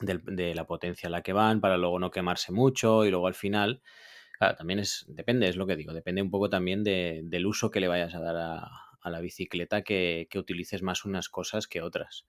[0.01, 3.35] de la potencia a la que van para luego no quemarse mucho y luego al
[3.35, 3.83] final,
[4.39, 7.81] claro, también es, depende, es lo que digo, depende un poco también del uso que
[7.81, 12.25] le vayas a dar a, la bicicleta, que, utilices más unas cosas que otras.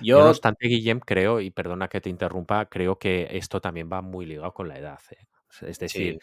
[0.00, 4.00] Yo, no obstante, Guillem, creo, y perdona que te interrumpa, creo que esto también va
[4.00, 5.00] muy ligado con la edad.
[5.10, 5.26] ¿eh?
[5.62, 6.18] Es decir,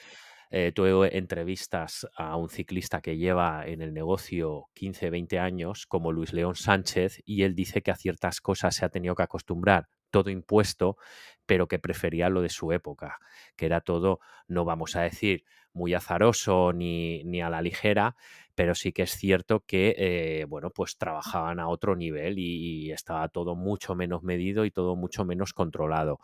[0.49, 6.11] eh, tú entrevistas a un ciclista que lleva en el negocio 15, 20 años, como
[6.11, 9.87] Luis León Sánchez, y él dice que a ciertas cosas se ha tenido que acostumbrar,
[10.11, 10.97] todo impuesto,
[11.45, 13.19] pero que prefería lo de su época,
[13.55, 15.43] que era todo, no vamos a decir
[15.73, 18.15] muy azaroso ni, ni a la ligera,
[18.55, 23.29] pero sí que es cierto que, eh, bueno, pues trabajaban a otro nivel y, estaba
[23.29, 26.19] todo mucho menos medido y todo mucho menos controlado.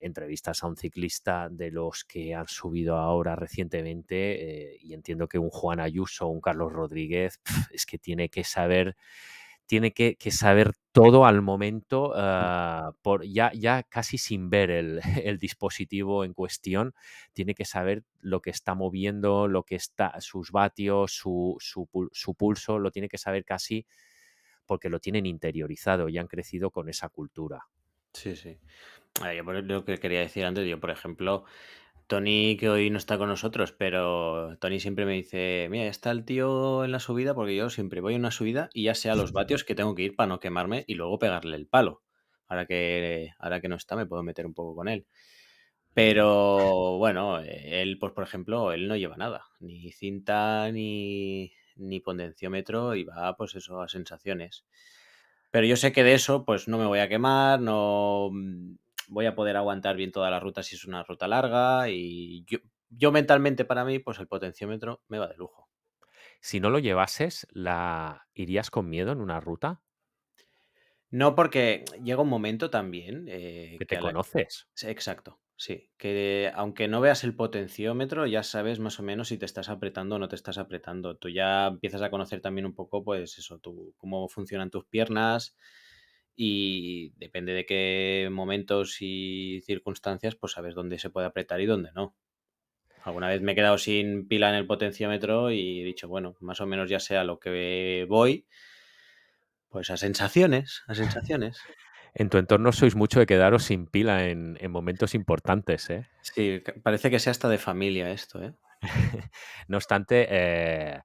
[0.00, 5.38] Entrevistas a un ciclista de los que han subido ahora recientemente eh, y entiendo que
[5.38, 7.40] un Juan Ayuso un Carlos Rodríguez
[7.72, 8.96] es que tiene que saber
[9.68, 14.70] tiene que, saber todo al momento, ah, por, ya, ya casi sin ver
[15.24, 16.94] el, dispositivo en cuestión,
[17.34, 22.34] tiene que saber lo que está moviendo, lo que está, sus vatios, su, su, su
[22.34, 23.86] pulso, lo tiene que saber casi
[24.64, 27.68] porque lo tienen interiorizado y han crecido con esa cultura.
[28.14, 28.58] Sí, sí.
[29.36, 31.44] yo por lo que quería decir antes, yo por ejemplo,
[32.08, 36.24] Tony, que hoy no está con nosotros, pero Tony siempre me dice, mira, está el
[36.24, 39.14] tío en la subida, porque yo siempre voy en una subida y ya sé a
[39.14, 42.02] los vatios que tengo que ir para no quemarme y luego pegarle el palo.
[42.46, 45.06] Ahora que, ahora que no está, me puedo meter un poco con él.
[45.92, 52.94] Pero bueno, él, pues por ejemplo, él no lleva nada, ni cinta, ni, ni potenciómetro
[52.94, 54.64] y va, pues eso, a sensaciones.
[55.50, 58.30] Pero yo sé que de eso, pues no me voy a quemar, no
[59.08, 62.44] voy a poder aguantar bien toda la ruta si es una ruta larga y
[62.90, 65.68] yo, mentalmente para mí, pues el potenciómetro me va de lujo.
[66.40, 69.82] Si no lo llevases, ¿la irías con miedo en una ruta?
[71.10, 74.68] No, porque llega un momento también eh, que te conoces.
[74.82, 75.40] Exacto.
[75.56, 79.68] Sí, que aunque no veas el potenciómetro, ya sabes más o menos si te estás
[79.68, 81.16] apretando o no te estás apretando.
[81.16, 85.56] Tú ya empiezas a conocer también un poco, pues eso, tú, cómo funcionan tus piernas
[86.40, 91.90] y depende de qué momentos y circunstancias, pues sabes dónde se puede apretar y dónde
[91.96, 92.14] no.
[93.02, 96.60] Alguna vez me he quedado sin pila en el potenciómetro y he dicho, bueno, más
[96.60, 98.46] o menos ya sea lo que voy,
[99.68, 101.58] pues a sensaciones, a sensaciones.
[102.14, 106.08] En tu entorno sois mucho de quedaros sin pila en, momentos importantes, ¿eh?
[106.22, 108.54] Sí, parece que sea hasta de familia esto, ¿eh?
[109.68, 111.02] no obstante, eh,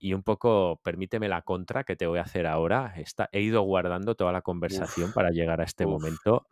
[0.00, 2.94] y un poco, permíteme la contra que te voy a hacer ahora.
[3.32, 6.46] he ido guardando toda la conversación para llegar a este momento.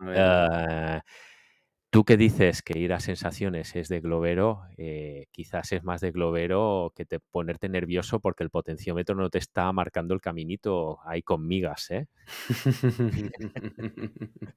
[1.90, 6.10] Tú que dices que ir a sensaciones es de globero, eh, quizás es más de
[6.10, 11.22] globero que te ponerte nervioso porque el potenciómetro no te está marcando el caminito ahí
[11.22, 12.06] con migas, ¿eh?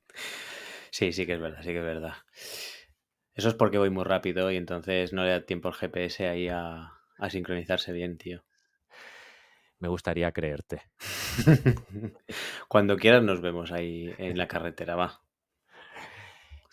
[0.91, 2.13] sí, sí que es verdad, sí que es verdad.
[3.33, 6.47] Eso es porque voy muy rápido y entonces no le da tiempo al GPS ahí
[6.47, 8.45] a, a sincronizarse bien, tío.
[9.81, 10.83] Me gustaría creerte.
[12.69, 15.21] Cuando quieras nos vemos ahí en la carretera, va.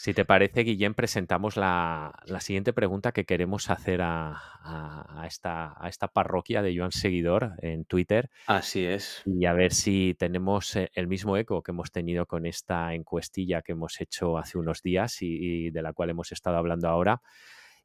[0.01, 6.07] Si te parece, Guillén, presentamos la, siguiente pregunta que queremos hacer a, esta, a esta
[6.07, 8.31] parroquia de Joan Seguidor en Twitter.
[8.47, 9.23] Así es.
[9.27, 13.63] Y a ver si tenemos eh, el mismo eco que hemos tenido con esta encuestilla
[13.63, 17.21] que hemos hecho hace unos días y, de la cual hemos estado hablando ahora.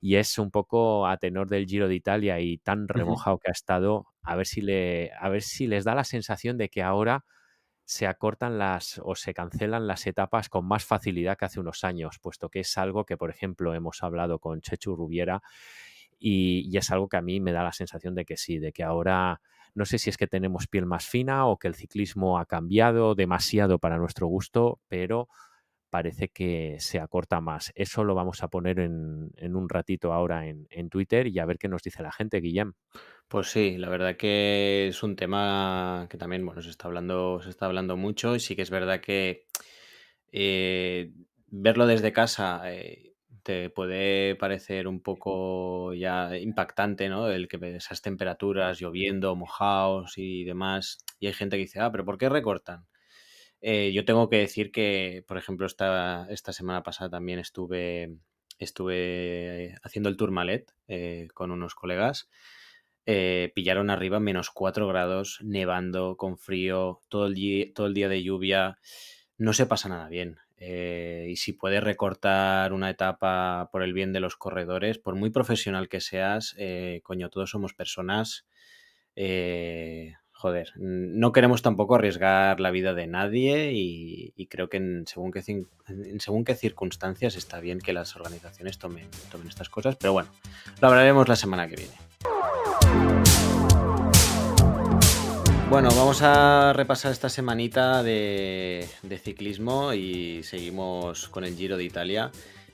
[0.05, 3.53] Y es un poco a tenor del Giro de Italia y tan remojado que ha
[3.53, 7.23] estado, a ver si, le, a ver si les da la sensación de que ahora
[7.85, 12.19] se acortan las o se cancelan las etapas con más facilidad que hace unos años,
[12.19, 15.41] puesto que es algo que, por ejemplo, hemos hablado con Chechu Rubiera
[16.19, 18.83] y, es algo que a mí me da la sensación de que sí, de que
[18.83, 19.39] ahora
[19.73, 23.15] no sé si es que tenemos piel más fina o que el ciclismo ha cambiado
[23.15, 25.29] demasiado para nuestro gusto, pero
[25.93, 27.71] parece que se acorta más.
[27.75, 31.67] Eso lo vamos a poner en, un ratito ahora en, Twitter y a ver qué
[31.67, 32.73] nos dice la gente, Guillem.
[33.27, 37.51] Pues sí, la verdad que es un tema que también, bueno, se está hablando, se
[37.51, 39.45] está hablando mucho y sí que es verdad que
[40.31, 41.11] eh,
[41.51, 47.29] verlo desde casa eh, te puede parecer un poco ya impactante, ¿no?
[47.29, 51.05] El que esas temperaturas, lloviendo, mojados y demás.
[51.19, 52.87] Y hay gente que dice, ah, pero ¿por qué recortan?
[53.63, 58.17] Eh, yo tengo que decir que, por ejemplo, esta, esta semana pasada también estuve,
[58.59, 60.71] estuve haciendo el Tourmalet
[61.33, 62.29] con unos colegas
[63.05, 68.09] eh, pillaron arriba menos 4 grados, nevando, con frío, todo el, día, todo el día
[68.09, 68.77] de lluvia.
[69.37, 70.37] No se pasa nada bien.
[70.57, 75.31] Eh, y si puedes recortar una etapa por el bien de los corredores, por muy
[75.31, 78.45] profesional que seas, eh, coño, todos somos personas.
[80.43, 86.55] Joder, no queremos tampoco arriesgar la vida de nadie y, creo que en según, qué,
[86.55, 89.07] circunstancias está bien que las organizaciones tomen,
[89.47, 90.27] estas cosas, pero bueno,
[90.81, 91.93] lo hablaremos la semana que viene.
[95.69, 98.89] Bueno, vamos a repasar esta semanita de,
[99.23, 102.31] ciclismo y seguimos con el Giro de Italia.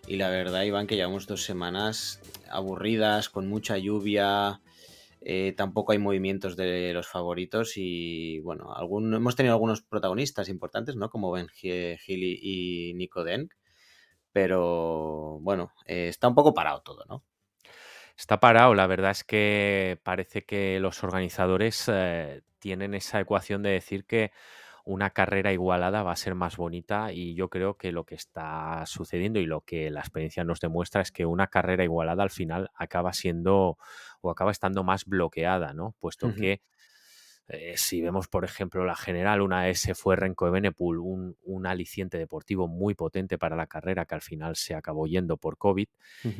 [0.08, 4.60] Y la verdad, Iván, que llevamos dos semanas aburridas, con mucha lluvia,
[5.22, 10.96] eh, tampoco hay movimientos de los favoritos y bueno, algún, hemos tenido algunos protagonistas importantes,
[10.96, 11.10] ¿no?
[11.10, 13.54] Como Ben Gili y Nico Denk,
[14.32, 17.24] pero bueno, eh, está un poco parado todo, ¿no?
[18.18, 23.72] Está parado, la verdad es que parece que los organizadores eh, tienen esa ecuación de
[23.72, 24.32] decir que
[24.86, 28.84] una carrera igualada va a ser más bonita y yo creo que lo que está
[28.88, 32.72] sucediendo y lo que la experiencia nos demuestra es que una carrera igualada al final
[32.74, 33.78] acaba siendo
[34.22, 35.96] o acaba estando más bloqueada, ¿no?
[36.00, 36.62] Puesto que
[37.52, 42.18] eh, si vemos, por ejemplo, la general, una S fue Renko de Benepul, un, aliciente
[42.20, 45.88] deportivo muy potente para la carrera que al final se acabó yendo por COVID.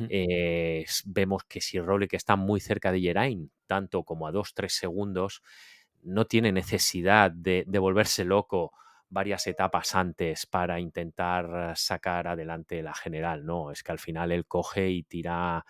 [0.08, 5.42] Eh, vemos que si Roglic está muy cerca de Geraint, tanto como a 2-3 segundos,
[6.02, 8.72] no tiene necesidad de, volverse loco
[9.08, 14.46] varias etapas antes para intentar sacar adelante la general, no, es que al final él
[14.46, 15.66] coge y tira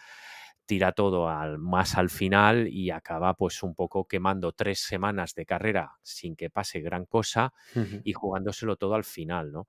[0.71, 5.45] tira todo al, más al final y acaba pues un poco quemando tres semanas de
[5.45, 7.53] carrera sin que pase gran cosa
[8.05, 9.67] y jugándoselo todo al final, ¿no?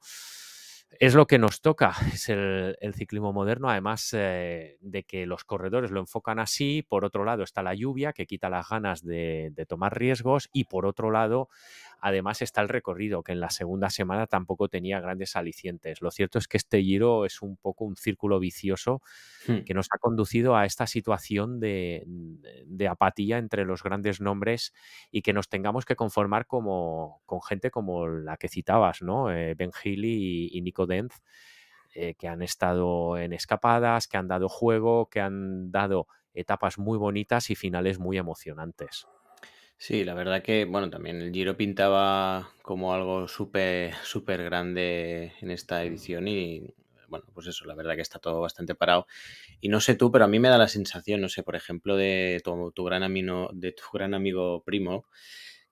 [0.99, 5.89] Es lo que nos toca, es el, ciclismo moderno, además eh, de que los corredores
[5.89, 9.97] lo enfocan así, por otro lado está la lluvia que quita las ganas de, tomar
[9.97, 11.49] riesgos y por otro lado
[12.01, 16.01] además está el recorrido que en la segunda semana tampoco tenía grandes alicientes.
[16.01, 19.01] Lo cierto es que este giro es un poco un círculo vicioso
[19.47, 19.59] hmm.
[19.59, 22.05] que nos ha conducido a esta situación de,
[22.89, 24.73] apatía entre los grandes nombres
[25.11, 29.31] y que nos tengamos que conformar como, con gente como la que citabas, ¿no?
[29.31, 31.21] Eh, ben Healy y, y Nico Denz,
[31.93, 36.97] eh, que han estado en escapadas, que han dado juego, que han dado etapas muy
[36.97, 39.07] bonitas y finales muy emocionantes.
[39.81, 45.49] Sí, la verdad que, bueno, también el Giro pintaba como algo súper, súper grande en
[45.49, 46.75] esta edición y,
[47.07, 49.07] bueno, pues eso, la verdad que está todo bastante parado.
[49.59, 51.95] Y no sé tú, pero a mí me da la sensación, no sé, por ejemplo,
[51.97, 55.07] de tu, gran, amigo, de tu gran amigo primo,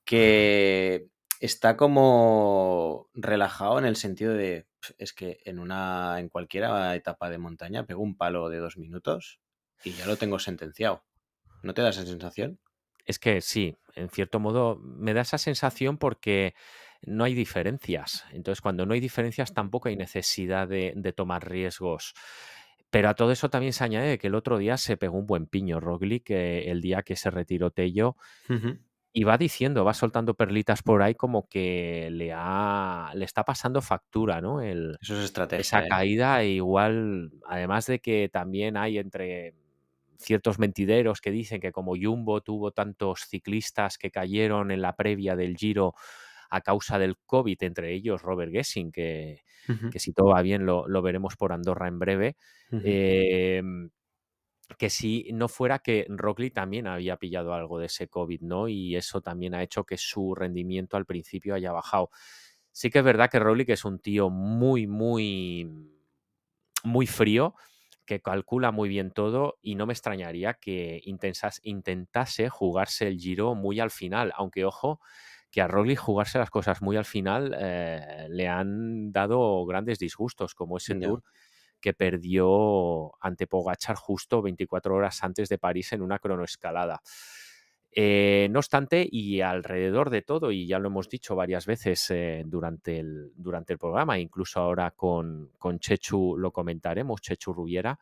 [0.05, 1.05] que
[1.39, 4.65] está como relajado en el sentido de,
[4.97, 6.63] es que en una, en cualquier
[6.95, 9.39] etapa de montaña pego un palo de dos minutos
[9.83, 11.03] y ya lo tengo sentenciado.
[11.61, 12.59] ¿No te da esa sensación?
[13.09, 16.53] Es que sí, en cierto modo me da esa sensación porque
[17.01, 18.23] no hay diferencias.
[18.33, 22.13] Entonces, cuando no hay diferencias, tampoco hay necesidad de, tomar riesgos.
[22.91, 25.47] Pero a todo eso también se añade que el otro día se pegó un buen
[25.47, 28.15] piño Roglic, eh, el día que se retiró Tello,
[29.11, 33.81] y va diciendo, va soltando perlitas por ahí como que le ha le está pasando
[33.81, 34.61] factura, ¿no?
[34.61, 35.61] El, Eso es estrategia.
[35.61, 35.89] Esa ¿eh?
[35.89, 39.55] caída, igual, además de que también hay entre
[40.19, 45.35] ciertos mentideros que dicen que como Jumbo tuvo tantos ciclistas que cayeron en la previa
[45.35, 45.95] del Giro
[46.49, 49.43] a causa del COVID, entre ellos Robert Gessing, que,
[49.91, 52.35] que si todo va bien lo, veremos por Andorra en breve
[54.77, 58.67] que si no fuera que Roglic también había pillado algo de ese COVID, ¿no?
[58.67, 62.11] Y eso también ha hecho que su rendimiento al principio haya bajado.
[62.71, 65.67] Sí que es verdad que Roglic es un tío muy, muy,
[66.83, 67.55] muy frío,
[68.09, 73.79] que calcula muy bien todo y no me extrañaría que intentase jugarse el Giro muy
[73.79, 74.99] al final, aunque ojo,
[75.51, 80.55] que a Roglic jugarse las cosas muy al final eh, le han dado grandes disgustos,
[80.55, 81.21] como ese tour
[81.79, 87.01] que perdió ante Pogachar justo 24 horas antes de París en una cronoescalada.
[87.91, 92.43] Eh, no obstante, y alrededor de todo, y ya lo hemos dicho varias veces eh,
[92.45, 97.99] durante, el, durante el programa, incluso ahora con, con Chechu lo comentaremos, Chechu Rubiera,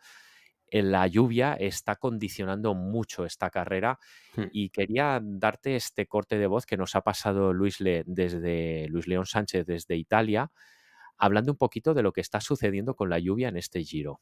[0.69, 3.97] eh, la lluvia está condicionando mucho esta carrera
[4.35, 4.43] hmm.
[4.51, 9.07] y quería darte este corte de voz que nos ha pasado Luis, Le, desde, Luis
[9.07, 10.51] León Sánchez desde Italia,
[11.17, 14.19] hablando un poquito de lo que está sucediendo con la lluvia en este giro.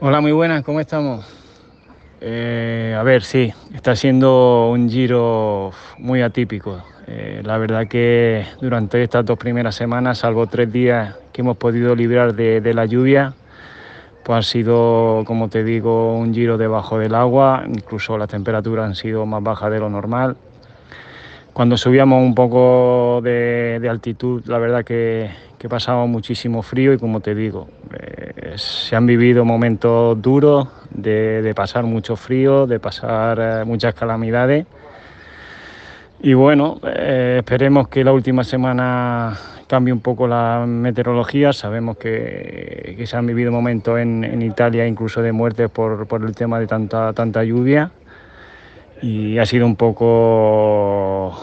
[0.00, 1.47] Hola, muy buenas, ¿cómo estamos?
[2.20, 6.82] Eh, a ver, sí, está siendo un giro muy atípico.
[7.06, 11.94] Eh, la verdad que durante estas dos primeras semanas, salvo tres días que hemos podido
[11.94, 13.34] librar de, de la lluvia,
[14.24, 18.94] pues ha sido, como te digo, un giro debajo del agua, incluso las temperaturas han
[18.94, 20.36] sido más bajas de lo normal.
[21.58, 27.20] Cuando subíamos un poco de, altitud, la verdad que, que, pasamos muchísimo frío y como
[27.20, 33.64] te digo, eh, se han vivido momentos duros de, pasar mucho frío, de pasar eh,
[33.64, 34.66] muchas calamidades.
[36.20, 41.52] y bueno, eh, esperemos que la última semana cambie un poco la meteorología.
[41.52, 46.66] Sabemos que, se han vivido momentos en, Italia incluso de muertes por, el tema de
[46.66, 47.90] tanta, tanta lluvia
[49.02, 51.34] y ha sido un poco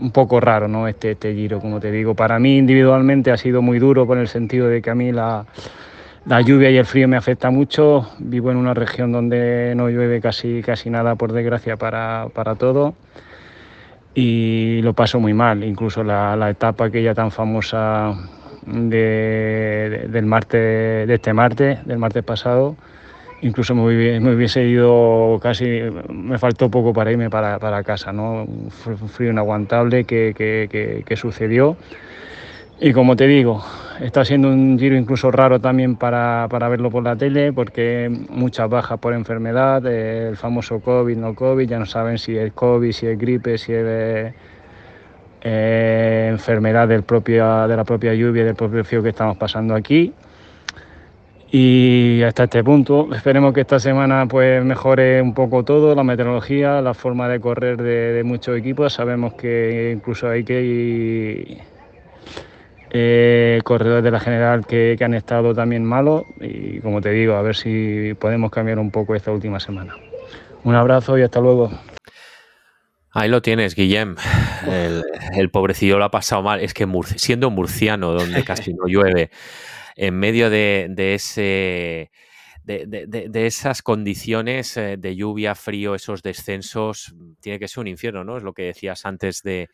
[0.00, 0.88] un poco raro ¿no?
[0.88, 2.14] este, este giro, como te digo.
[2.14, 5.46] Para mí individualmente ha sido muy duro por el sentido de que a mí la,
[6.26, 8.10] la lluvia y el frío me afecta mucho.
[8.18, 12.94] Vivo en una región donde no llueve casi, casi nada, por desgracia, para, para todo.
[14.14, 15.64] Y lo paso muy mal.
[15.64, 18.14] Incluso la, la etapa aquella tan famosa
[18.66, 22.76] de, del martes, de este martes, del martes pasado,
[23.42, 28.44] incluso me, hubiese ido casi, me faltó poco para irme para, para casa, ¿no?
[28.44, 31.76] Un frío inaguantable que, que, que, sucedió.
[32.80, 33.62] Y como te digo,
[34.00, 38.68] está siendo un giro incluso raro también para, para, verlo por la tele, porque muchas
[38.68, 43.06] bajas por enfermedad, el famoso COVID, no COVID, ya no saben si es COVID, si
[43.06, 44.32] es gripe, si es
[45.42, 50.14] eh, enfermedad del propio, de la propia lluvia, del propio frío que estamos pasando aquí
[51.52, 53.08] y hasta este punto.
[53.12, 57.76] Esperemos que esta semana pues mejore un poco todo, la meteorología, la forma de correr
[57.82, 58.92] de, muchos equipos.
[58.92, 61.58] Sabemos que incluso hay que
[62.90, 67.42] eh, corredores de la general que, han estado también malos y como te digo, a
[67.42, 69.96] ver si podemos cambiar un poco esta última semana.
[70.62, 71.70] Un abrazo y hasta luego.
[73.12, 74.14] Ahí lo tienes, Guillem.
[75.34, 76.60] El, pobrecillo lo ha pasado mal.
[76.60, 76.86] Es que
[77.16, 79.30] siendo murciano, donde casi no llueve,
[80.00, 82.10] en medio de, ese...
[82.64, 88.38] De, esas condiciones eh, de lluvia, frío, esos descensos, tiene que ser un infierno, ¿no?
[88.38, 89.68] Es lo que decías antes de,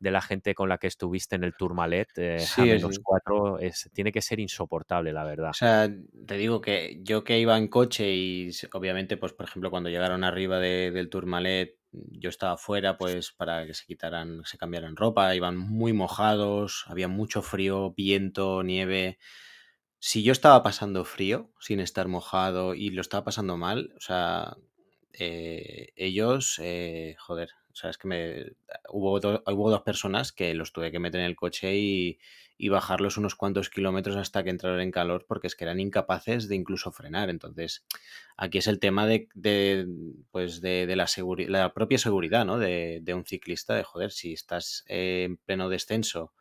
[0.00, 4.12] la gente con la que estuviste en el Tourmalet, eh, a menos cuatro, es, tiene
[4.12, 5.50] que ser insoportable, la verdad.
[5.50, 5.88] O sea,
[6.26, 10.24] te digo que yo que iba en coche y obviamente, pues por ejemplo, cuando llegaron
[10.24, 15.56] arriba del Tourmalet, yo estaba fuera, pues para que se quitaran, se cambiaran ropa, iban
[15.56, 19.18] muy mojados, había mucho frío, viento, nieve
[20.04, 24.56] si yo estaba pasando frío sin estar mojado y lo estaba pasando mal, o sea,
[25.12, 28.46] eh, ellos, eh, joder, o sea, es que me,
[28.88, 32.18] hubo, hubo dos personas que los tuve que meter en el coche y,
[32.68, 36.56] bajarlos unos cuantos kilómetros hasta que entraron en calor porque es que eran incapaces de
[36.56, 37.28] incluso frenar.
[37.28, 37.84] Entonces,
[38.36, 39.28] aquí es el tema de,
[40.30, 41.06] pues de, la,
[41.48, 42.58] la propia seguridad, ¿no?
[42.58, 46.32] De, de, un ciclista, de joder, si estás en pleno descenso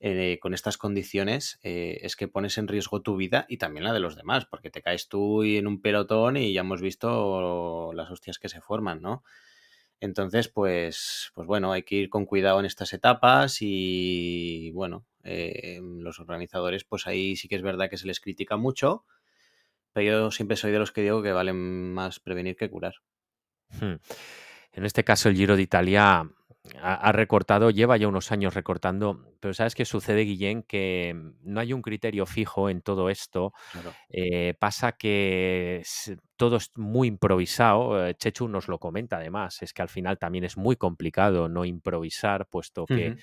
[0.00, 3.92] eh, con estas condiciones eh, es que pones en riesgo tu vida y también la
[3.92, 8.08] de los demás, porque te caes tú en un pelotón y ya hemos visto las
[8.10, 9.24] hostias que se forman, ¿no?
[10.00, 15.80] Entonces, pues, pues bueno, hay que ir con cuidado en estas etapas y bueno, eh,
[15.82, 19.04] los organizadores, pues ahí sí que es verdad que se les critica mucho,
[19.92, 22.94] pero yo siempre soy de los que digo que vale más prevenir que curar.
[23.80, 23.96] Hmm.
[24.72, 26.30] En este caso, el Giro de Italia
[26.80, 30.62] ha, recortado, lleva ya unos años recortando, pero ¿sabes qué sucede, Guillén?
[30.62, 33.52] Que no hay un criterio fijo en todo esto.
[34.08, 35.82] Eh, pasa que
[36.36, 38.06] todo es muy improvisado.
[38.06, 41.64] Eh, Chechu nos lo comenta además, es que al final también es muy complicado no
[41.64, 43.16] improvisar, puesto que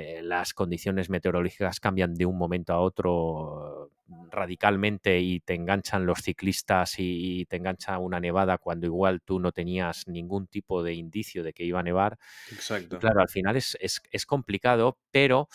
[0.00, 3.90] eh, las condiciones meteorológicas cambian de un momento a otro
[4.30, 9.50] radicalmente y te enganchan los ciclistas y, te engancha una nevada cuando igual tú no
[9.50, 12.16] tenías ningún tipo de indicio de que iba a nevar.
[12.52, 13.00] Exacto.
[13.00, 15.48] claro, al final es, complicado, pero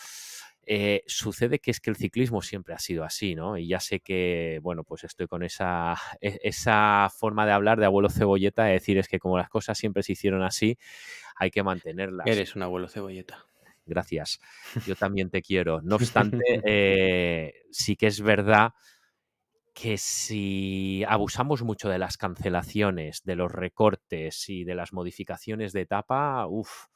[0.66, 3.56] eh, sucede que es que el ciclismo siempre ha sido así, ¿no?
[3.56, 7.86] Y ya sé que, bueno, pues estoy con esa, e, esa forma de hablar de
[7.86, 10.76] abuelo cebolleta, de decir es que como las cosas siempre se hicieron así,
[11.34, 12.26] hay que mantenerlas.
[12.26, 13.46] Eres un abuelo cebolleta
[13.86, 14.40] gracias,
[14.86, 15.80] yo también te quiero.
[15.82, 18.72] No obstante, eh, sí que es verdad
[19.74, 25.80] que si abusamos mucho de las cancelaciones, de los recortes y de las modificaciones de
[25.80, 26.86] etapa, uff,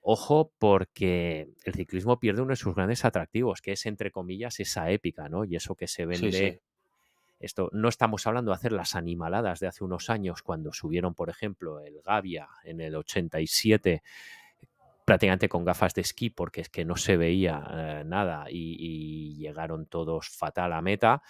[0.00, 4.88] ojo porque el ciclismo pierde uno de sus grandes atractivos, que es, entre comillas, esa
[4.90, 5.44] épica, ¿no?
[5.44, 6.62] Y eso que se vende...
[7.38, 11.28] Esto, no estamos hablando de hacer las animaladas de hace unos años cuando subieron, por
[11.28, 14.02] ejemplo, el Gavia en el 87
[15.06, 19.86] prácticamente con gafas de esquí porque es que no se veía eh, nada y, llegaron
[19.86, 21.22] todos fatal a meta.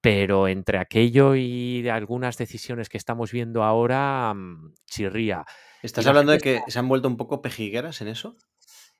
[0.00, 5.44] Pero entre aquello y algunas decisiones que estamos viendo ahora, mm, chirría.
[5.82, 8.36] ¿Estás hablando de que se han vuelto un poco pejigueras en eso?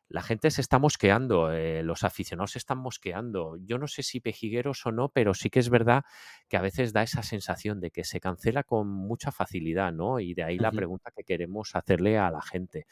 [0.09, 3.57] La gente se está mosqueando, eh, los aficionados se están mosqueando.
[3.65, 6.05] Yo no sé si pejigueros o no, pero sí que es verdad
[6.49, 10.21] que a veces da esa sensación de que se cancela con mucha facilidad, ¿no?
[10.21, 12.87] Y de ahí la pregunta que queremos hacerle a la gente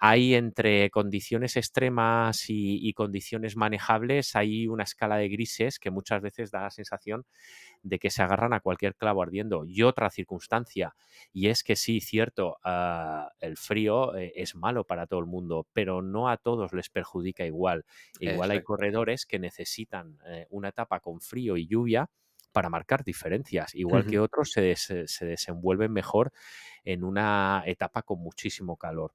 [0.00, 6.50] hay entre condiciones extremas y, condiciones manejables, hay una escala de grises que muchas veces
[6.50, 7.24] da la sensación
[7.82, 9.64] de que se agarran a cualquier clavo ardiendo.
[9.64, 10.94] Y otra circunstancia,
[11.32, 15.66] y es que sí, cierto, ah, el frío eh, es malo para todo el mundo,
[15.72, 17.84] pero no a todos les perjudica igual.
[18.20, 22.10] Igual hay corredores que necesitan eh, una etapa con frío y lluvia
[22.52, 26.30] para marcar diferencias, igual que otros se, se desenvuelven mejor
[26.84, 29.12] en una etapa con muchísimo calor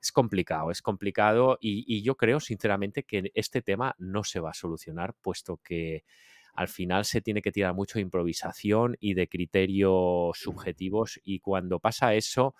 [0.00, 4.54] es complicado, es complicado y, yo creo sinceramente que este tema no se va a
[4.54, 6.04] solucionar, puesto que
[6.54, 11.78] al final se tiene que tirar mucho de improvisación y de criterios subjetivos y cuando
[11.78, 12.54] pasa eso,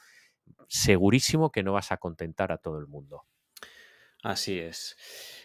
[0.68, 3.24] segurísimo que no vas a contentar a todo el mundo.
[4.22, 4.96] Así es.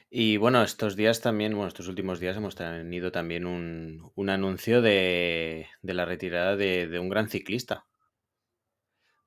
[0.10, 5.68] Y bueno, estos días también, bueno, estos últimos días hemos tenido también un, anuncio de,
[5.82, 7.86] la retirada de un gran ciclista.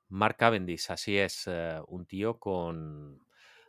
[0.09, 3.21] Mark Cavendish, así es, eh, un tío con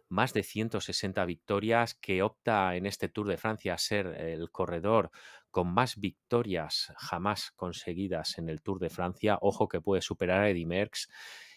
[0.10, 5.12] más de 160 victorias que opta en este Tour de Francia a ser el corredor
[5.52, 9.38] con más victorias jamás conseguidas en el Tour de Francia.
[9.42, 11.10] Ojo que puede superar a Eddy Merckx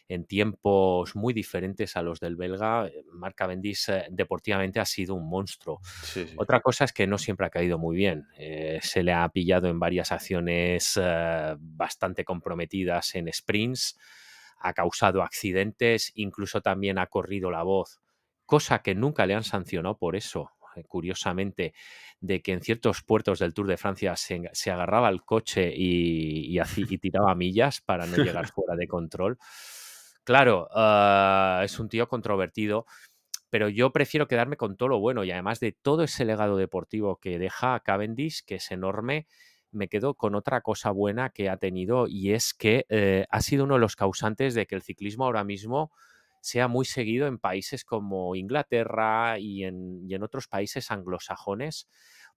[0.08, 2.88] en tiempos muy diferentes a los del belga.
[2.88, 5.80] Eh, Mark Cavendish eh, deportivamente ha sido un monstruo.
[6.36, 8.26] Otra cosa es que no siempre ha caído muy bien.
[8.82, 10.98] se le ha pillado en varias acciones
[11.58, 13.96] bastante comprometidas en sprints
[14.60, 18.00] ha causado accidentes, incluso también ha corrido la voz,
[18.46, 21.74] cosa que nunca le han sancionado por eso, eh, curiosamente,
[22.20, 26.98] de que en ciertos puertos del Tour de Francia se, agarraba el coche y, y,
[26.98, 29.38] tiraba millas para no llegar fuera de control.
[30.24, 32.86] Claro, ah, es un tío controvertido,
[33.48, 37.18] pero yo prefiero quedarme con todo lo bueno y además de todo ese legado deportivo
[37.18, 39.26] que deja Cavendish, que es enorme,
[39.72, 43.64] me quedo con otra cosa buena que ha tenido y es que eh, ha sido
[43.64, 45.92] uno de los causantes de que el ciclismo ahora mismo
[46.40, 51.88] sea muy seguido en países como Inglaterra y en, y en otros países anglosajones,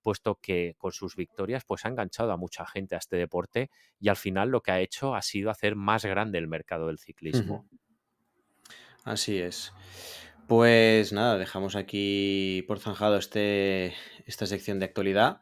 [0.02, 3.70] puesto que con sus victorias pues ha enganchado a mucha gente a este deporte
[4.00, 7.00] y al final lo que ha hecho ha sido hacer más grande el mercado del
[7.00, 7.66] ciclismo.
[9.06, 9.74] Así es.
[10.48, 13.94] Pues nada, dejamos aquí por zanjado este,
[14.26, 15.40] esta sección de actualidad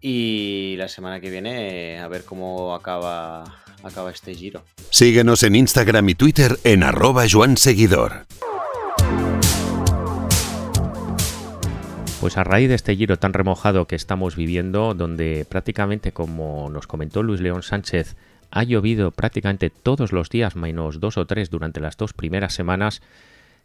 [0.00, 3.44] y la semana que viene a ver cómo acaba,
[3.82, 4.62] acaba este giro.
[4.90, 8.26] Síguenos en Instagram y Twitter en arroba Joan Seguidor.
[12.20, 16.88] Pues a raíz de este giro tan remojado que estamos viviendo, donde prácticamente, como nos
[16.88, 18.16] comentó Luis León Sánchez,
[18.50, 23.02] ha llovido prácticamente todos los días, menos dos o tres durante las dos primeras semanas,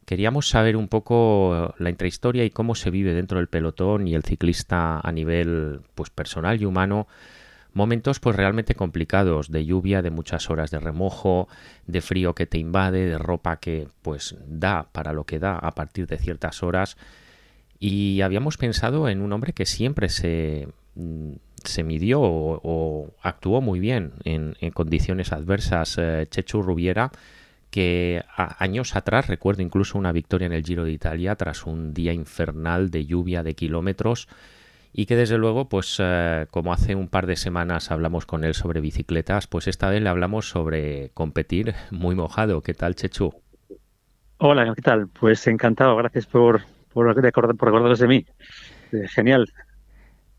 [0.05, 4.23] Queríamos saber un poco la intrahistoria y cómo se vive dentro del pelotón y el
[4.23, 7.07] ciclista a nivel pues personal y humano.
[7.73, 11.47] Momentos pues realmente complicados, de lluvia, de muchas horas de remojo,
[11.87, 15.71] de frío que te invade, de ropa que pues da para lo que da a
[15.71, 16.97] partir de ciertas horas.
[17.79, 21.33] Y habíamos pensado en un hombre que siempre se, mm,
[21.63, 27.11] se midió o, actuó muy bien en, condiciones adversas, eh, Chechu Rubiera,
[27.73, 32.13] que años atrás recuerdo incluso una victoria en el Giro de Italia tras un día
[32.13, 34.27] infernal de lluvia de kilómetros
[34.93, 38.53] y que desde luego pues eh, como hace un par de semanas hablamos con él
[38.53, 43.33] sobre bicicletas pues esta vez le hablamos sobre competir muy mojado ¿qué tal Chechu?
[44.37, 45.07] Hola ¿qué tal?
[45.07, 46.61] pues encantado gracias por,
[46.93, 48.23] por, recordaros de mí
[48.91, 49.51] eh, genial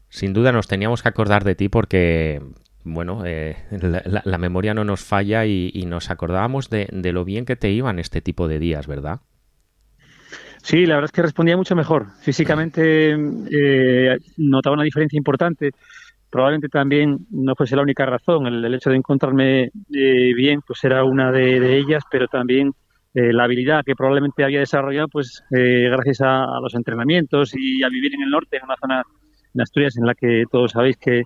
[0.09, 2.41] sin duda nos teníamos que acordar de ti porque
[2.85, 7.71] bueno, eh, la, memoria no nos falla y, nos acordábamos de, lo bien que te
[7.71, 9.21] iban este tipo de días, ¿verdad?
[10.63, 12.07] Sí, la verdad es que respondía mucho mejor.
[12.21, 15.71] Físicamente eh, notaba una diferencia importante.
[16.31, 18.47] Probablemente también no fuese la única razón.
[18.47, 22.73] El, hecho de encontrarme eh, bien, pues era una de, ellas, pero también
[23.15, 28.13] la habilidad que probablemente había desarrollado, pues gracias a, a, los entrenamientos y a vivir
[28.15, 29.03] en el norte, en una zona
[29.55, 31.23] en Asturias en la que todos sabéis que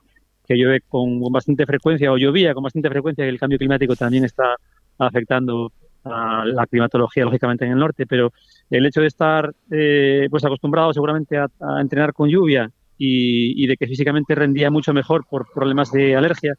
[0.49, 4.25] que llueve con bastante frecuencia o llovía con bastante frecuencia, que el cambio climático también
[4.25, 4.57] está
[4.99, 5.71] afectando
[6.05, 8.33] a la climatología, lógicamente, en el norte, pero
[8.71, 11.49] el hecho de estar eh, pues acostumbrado seguramente a,
[11.81, 16.55] entrenar con lluvia y, de que físicamente rendía mucho mejor por problemas de alergia,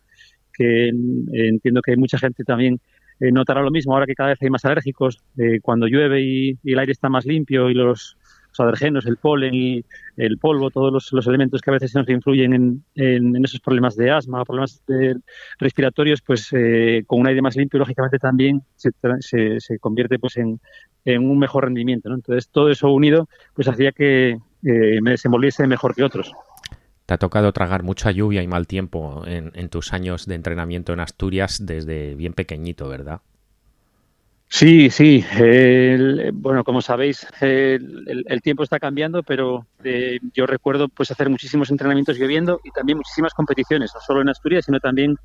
[0.54, 0.90] que
[1.34, 2.80] entiendo que mucha gente también
[3.20, 6.60] eh, notará lo mismo ahora que cada vez hay más alérgicos, eh, cuando llueve y,
[6.64, 8.18] el aire está más limpio y los
[8.50, 9.86] los alergenos, el polen y
[10.18, 14.44] el polvo, todos los, elementos que a veces nos influyen en, esos problemas de asma,
[14.44, 14.82] problemas
[15.60, 18.92] respiratorios, pues eh, con un aire más limpio, lógicamente también se,
[19.60, 20.60] se, convierte pues en,
[21.06, 22.14] un mejor rendimiento.
[22.14, 24.32] Entonces, todo eso unido pues hacía que
[24.64, 26.34] eh, me desenvolviese mejor que otros.
[27.06, 31.00] Te ha tocado tragar mucha lluvia y mal tiempo en tus años de entrenamiento en
[31.00, 33.22] Asturias desde bien pequeñito, ¿verdad?
[34.52, 35.24] Sí, sí.
[36.34, 42.18] bueno, como sabéis, el, tiempo está cambiando, pero eh, yo recuerdo pues hacer muchísimos entrenamientos
[42.18, 45.16] lloviendo y también muchísimas competiciones, no solo en Asturias, sino también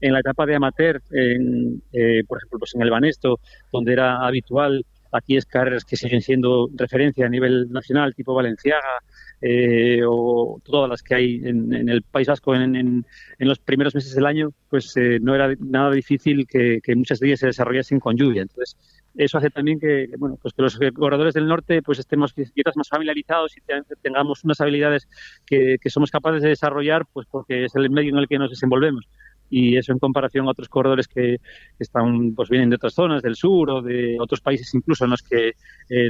[0.00, 3.38] en la etapa de amateur, en, eh, por ejemplo, pues en el Banesto,
[3.70, 8.98] donde era habitual aquí es carreras que siguen siendo referencia a nivel nacional, tipo Valenciaga,
[9.42, 13.04] eh, o todas las que hay en, el País Vasco en,
[13.38, 17.40] los primeros meses del año, pues eh, no era nada difícil que, muchas de ellas
[17.40, 18.42] se desarrollasen con lluvia.
[18.42, 18.76] Entonces,
[19.16, 22.88] eso hace también que, bueno, pues que los corredores del norte pues estemos quizás más
[22.88, 23.60] familiarizados y
[24.00, 25.08] tengamos unas habilidades
[25.44, 28.50] que, que somos capaces de desarrollar, pues porque es el medio en el que nos
[28.50, 29.06] desenvolvemos
[29.52, 31.36] y eso en comparación a otros corredores que
[31.78, 35.22] están pues vienen de otras zonas del sur o de otros países incluso en los
[35.22, 35.54] que eh,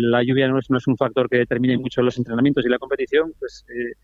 [0.01, 3.67] la lluvia no es, un factor que determine mucho los entrenamientos y la competición pues
[3.69, 3.95] eh,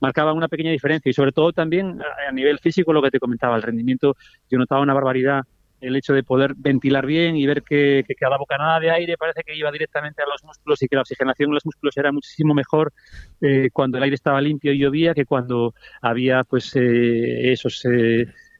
[0.00, 1.10] marcaba una pequeña diferencia.
[1.10, 4.16] Y sobre todo también a, nivel físico lo que te comentaba el rendimiento
[4.50, 5.42] yo notaba una barbaridad
[5.78, 9.54] el hecho de poder ventilar bien y ver que, cada bocanada de aire parece que
[9.54, 12.94] iba directamente a los músculos y que la oxigenación en los músculos era muchísimo mejor
[13.42, 17.84] eh, cuando el aire estaba limpio y llovía que cuando había pues esos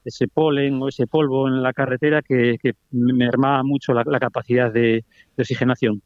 [0.06, 2.58] ese polen o ese polvo en la carretera que,
[2.90, 5.04] mermaba mucho la, capacidad de,
[5.36, 6.02] oxigenación.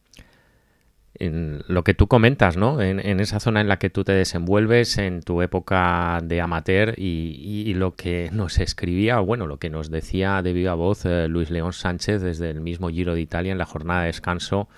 [1.15, 2.81] En lo que tú comentas, ¿no?
[2.81, 7.75] En, esa zona en la que tú te desenvuelves, en tu época de amateur y,
[7.75, 11.51] lo que nos escribía, o bueno, lo que nos decía de viva voz eh, Luis
[11.51, 14.69] León Sánchez desde el mismo Giro de Italia en la jornada de descanso,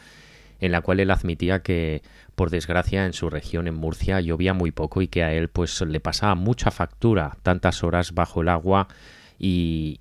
[0.61, 2.03] en la cual él admitía que,
[2.43, 5.80] por desgracia, en su región, en Murcia, llovía muy poco y que a él pues
[5.80, 8.88] le pasaba mucha factura, tantas horas bajo el agua
[9.38, 10.01] y,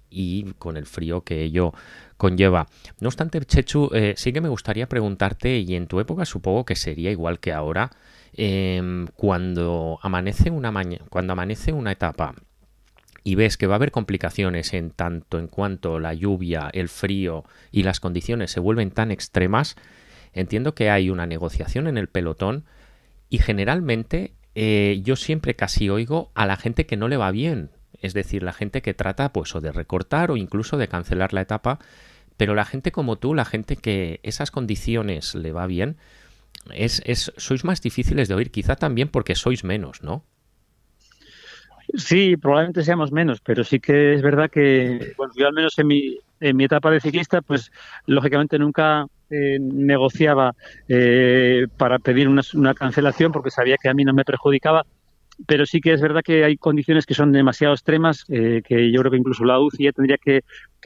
[0.57, 1.71] con el frío que ello
[2.17, 2.65] conlleva.
[2.99, 6.75] No obstante, Chechu, eh, sí que me gustaría preguntarte, y en tu época supongo que
[6.75, 7.91] sería igual que ahora,
[8.33, 10.73] em, cuando amanece una
[11.11, 12.33] cuando amanece una etapa
[13.23, 17.43] y ves que va a haber complicaciones en tanto en cuanto la lluvia, el frío
[17.71, 19.75] y las condiciones se vuelven tan extremas,
[20.33, 22.65] entiendo que hay una negociación en el pelotón
[23.29, 27.71] y generalmente eh, yo siempre casi oigo a la gente que no le va bien,
[28.01, 31.41] es decir, la gente que trata pues o de recortar o incluso de cancelar la
[31.41, 31.79] etapa,
[32.37, 35.97] pero la gente como tú, la gente que esas condiciones le va bien,
[36.73, 40.25] es, es sois más difíciles de oír, quizá también porque sois menos, ¿no?
[41.95, 45.87] Sí, probablemente seamos menos, pero sí que es verdad que, bueno, yo al menos en
[45.87, 47.71] mi, en mi etapa de ciclista, pues
[48.05, 50.53] lógicamente nunca eh, negociaba
[50.89, 54.85] eh, para pedir una, una, cancelación porque sabía que a mí no me perjudicaba,
[55.47, 58.99] pero sí que es verdad que hay condiciones que son demasiado extremas, eh, que yo
[58.99, 60.41] creo que incluso la UCI tendría que,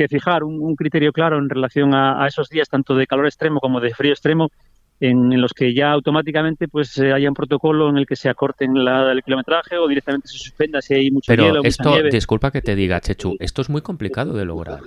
[0.07, 3.93] fijar un, criterio claro en relación a, esos días, tanto de calor extremo como de
[3.93, 4.49] frío extremo,
[4.99, 9.23] en, los que ya automáticamente pues haya un protocolo en el que se acorten el
[9.23, 11.61] kilometraje o directamente se suspenda si hay mucho pero hielo.
[11.63, 14.79] esto, disculpa que te diga, Chechu, esto es muy complicado de lograr.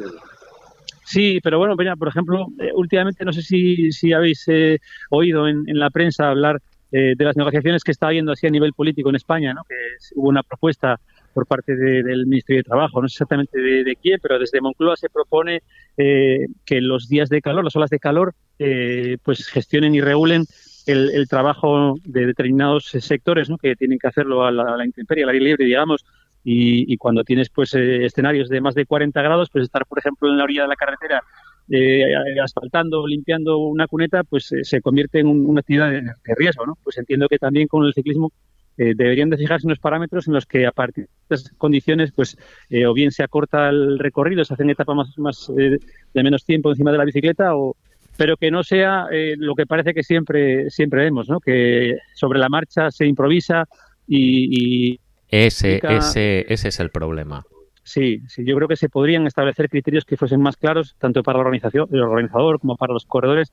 [1.09, 4.79] Sí, pero bueno, por ejemplo, eh, últimamente no sé si, si habéis eh,
[5.09, 6.61] oído en, en, la prensa hablar
[6.93, 9.63] eh, de las negociaciones que está habiendo así a nivel político en España, ¿no?
[9.69, 9.75] que
[10.17, 11.01] hubo una propuesta
[11.35, 15.09] por parte del Ministerio de Trabajo, no sé exactamente de, quién, pero desde Moncloa se
[15.09, 15.63] propone
[15.97, 20.45] eh, que los días de calor, las olas de calor, eh, pues gestionen y regulen
[20.87, 23.59] el, trabajo de determinados sectores, ¿no?
[23.59, 26.07] que tienen que hacerlo a la, intemperie, al aire libre, digamos,
[26.45, 30.39] y, cuando tienes pues escenarios de más de 40 grados, pues estar, por ejemplo, en
[30.39, 31.23] la orilla de la carretera
[31.71, 32.03] eh,
[32.43, 36.79] asfaltando, limpiando una cuneta, pues eh, se convierte en una actividad de, riesgo, ¿no?
[36.83, 38.33] Pues entiendo que también con el ciclismo
[38.79, 42.39] eh, deberían de fijarse unos parámetros en los que a partir de estas condiciones, pues
[42.71, 46.71] eh, o bien se acorta el recorrido, se hacen etapas más, más de menos tiempo
[46.71, 47.77] encima de la bicicleta, o,
[48.17, 51.39] pero que no sea lo que parece que siempre siempre vemos, ¿no?
[51.39, 53.65] Que sobre la marcha se improvisa
[54.07, 57.45] y, y ese, ese, ese es el problema.
[57.83, 61.39] Sí, sí, yo creo que se podrían establecer criterios que fuesen más claros, tanto para
[61.39, 63.53] la organización, el organizador como para los corredores,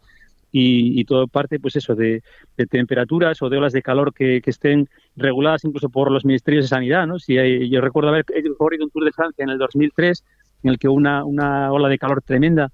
[0.58, 2.24] y, todo parte, pues eso, de,
[2.70, 7.06] temperaturas o de olas de calor que, estén reguladas incluso por los ministerios de sanidad,
[7.08, 7.20] ¿no?
[7.20, 7.36] Si
[7.70, 8.26] yo recuerdo haber
[8.58, 10.24] corrido un Tour de Francia en el 2003,
[10.64, 12.72] en el que una, una ola de calor tremenda,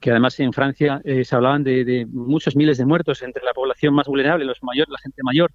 [0.00, 3.52] que además en Francia eh, se hablaban de, de, muchos miles de muertos entre la
[3.52, 5.50] población más vulnerable, los mayores, la gente mayor,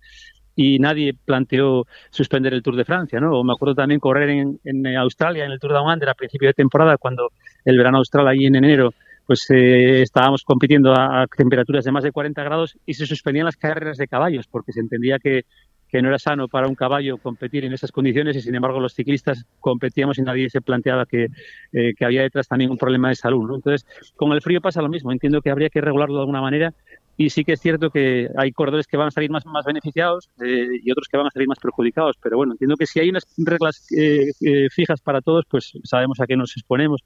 [0.56, 3.40] y nadie planteó suspender el Tour de Francia, ¿no?
[3.40, 6.54] O me acuerdo también correr en, Australia, en el Tour de Under a principio de
[6.54, 7.32] temporada, cuando
[7.66, 8.94] el verano austral ahí en enero,
[9.26, 13.56] pues eh, estábamos compitiendo a, temperaturas de más de 40 grados y se suspendían las
[13.56, 15.46] carreras de caballos porque se entendía que,
[15.92, 18.94] que no era sano para un caballo competir en esas condiciones y sin embargo los
[18.94, 21.28] ciclistas competíamos y nadie se planteaba que,
[21.74, 23.54] eh, que había detrás también un problema de salud.
[23.54, 23.86] Entonces,
[24.16, 25.12] con el frío pasa lo mismo.
[25.12, 26.74] Entiendo que habría que regularlo de alguna manera
[27.18, 30.30] y sí que es cierto que hay corredores que van a salir más, más beneficiados
[30.44, 32.16] eh, y otros que van a salir más perjudicados.
[32.22, 36.20] Pero bueno, entiendo que si hay unas reglas eh, eh, fijas para todos, pues sabemos
[36.20, 37.02] a qué nos exponemos.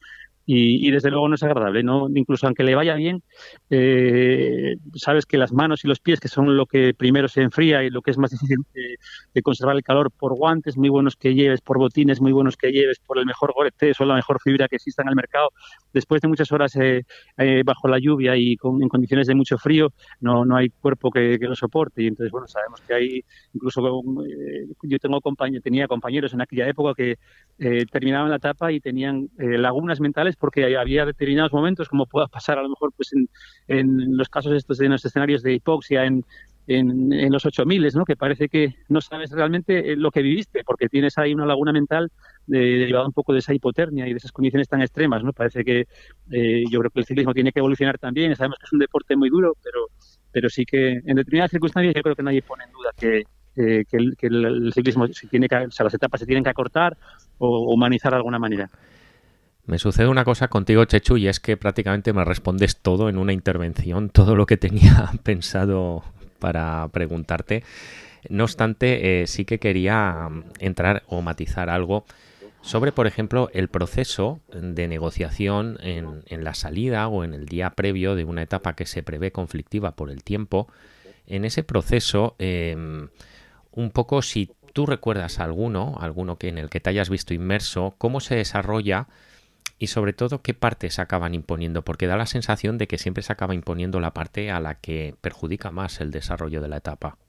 [0.47, 2.07] Y, desde luego no es agradable, ¿no?
[2.13, 3.23] Incluso aunque le vaya bien,
[3.71, 7.83] eh, sabes que las manos y los pies, que son lo que primero se enfría
[7.83, 8.57] y lo que es más difícil
[9.33, 12.71] de conservar el calor, por guantes muy buenos que lleves, por botines muy buenos que
[12.71, 15.49] lleves, por el mejor goretés o la mejor fibra que exista en el mercado,
[15.91, 17.03] después de muchas horas eh,
[17.37, 21.09] eh, bajo la lluvia y con, en condiciones de mucho frío, no, no hay cuerpo
[21.09, 22.03] que, lo soporte.
[22.03, 23.23] Y entonces, bueno, sabemos que hay,
[23.53, 23.81] incluso
[24.83, 27.17] yo tengo compañeros, tenía compañeros en aquella época que
[27.91, 32.63] terminaban la etapa y tenían lagunas mentales porque había determinados momentos, como pueda pasar a
[32.63, 33.11] lo mejor pues
[33.67, 36.25] en, los casos estos de los escenarios de hipoxia en,
[36.67, 38.05] en, los 8000, ¿no?
[38.05, 41.71] que parece que no sabes realmente eh, lo que viviste, porque tienes ahí una laguna
[41.71, 42.11] mental
[42.47, 45.23] derivada un poco de esa hipotermia y de esas condiciones tan extremas.
[45.23, 45.33] ¿no?
[45.33, 45.87] Parece que
[46.31, 48.35] eh, yo creo que el ciclismo tiene que evolucionar también.
[48.35, 49.87] Sabemos que es un deporte muy duro, pero,
[50.31, 53.23] pero sí que en determinadas circunstancias yo creo que nadie pone en duda que,
[53.57, 56.97] eh, que, el, ciclismo se tiene que, o sea, las etapas se tienen que acortar
[57.37, 58.69] o humanizar de alguna manera.
[59.65, 63.33] Me sucede una cosa contigo, Chechu, y es que prácticamente me respondes todo en una
[63.33, 66.03] intervención, todo lo que tenía pensado
[66.39, 67.63] para preguntarte.
[68.29, 72.05] No obstante, eh, sí que quería mm, entrar o matizar algo
[72.61, 78.15] sobre, por ejemplo, el proceso de negociación en, la salida o en el día previo
[78.15, 80.67] de una etapa que se prevé conflictiva por el tiempo.
[81.27, 83.09] En ese proceso, em,
[83.71, 87.93] un poco si tú recuerdas alguno, alguno que en el que te hayas visto inmerso,
[87.99, 89.07] cómo se desarrolla
[89.85, 93.31] y sobre todo qué partes acaban imponiendo, porque da la sensación de que siempre se
[93.31, 97.19] acaba imponiendo la parte a la que perjudica más el desarrollo de la etapa.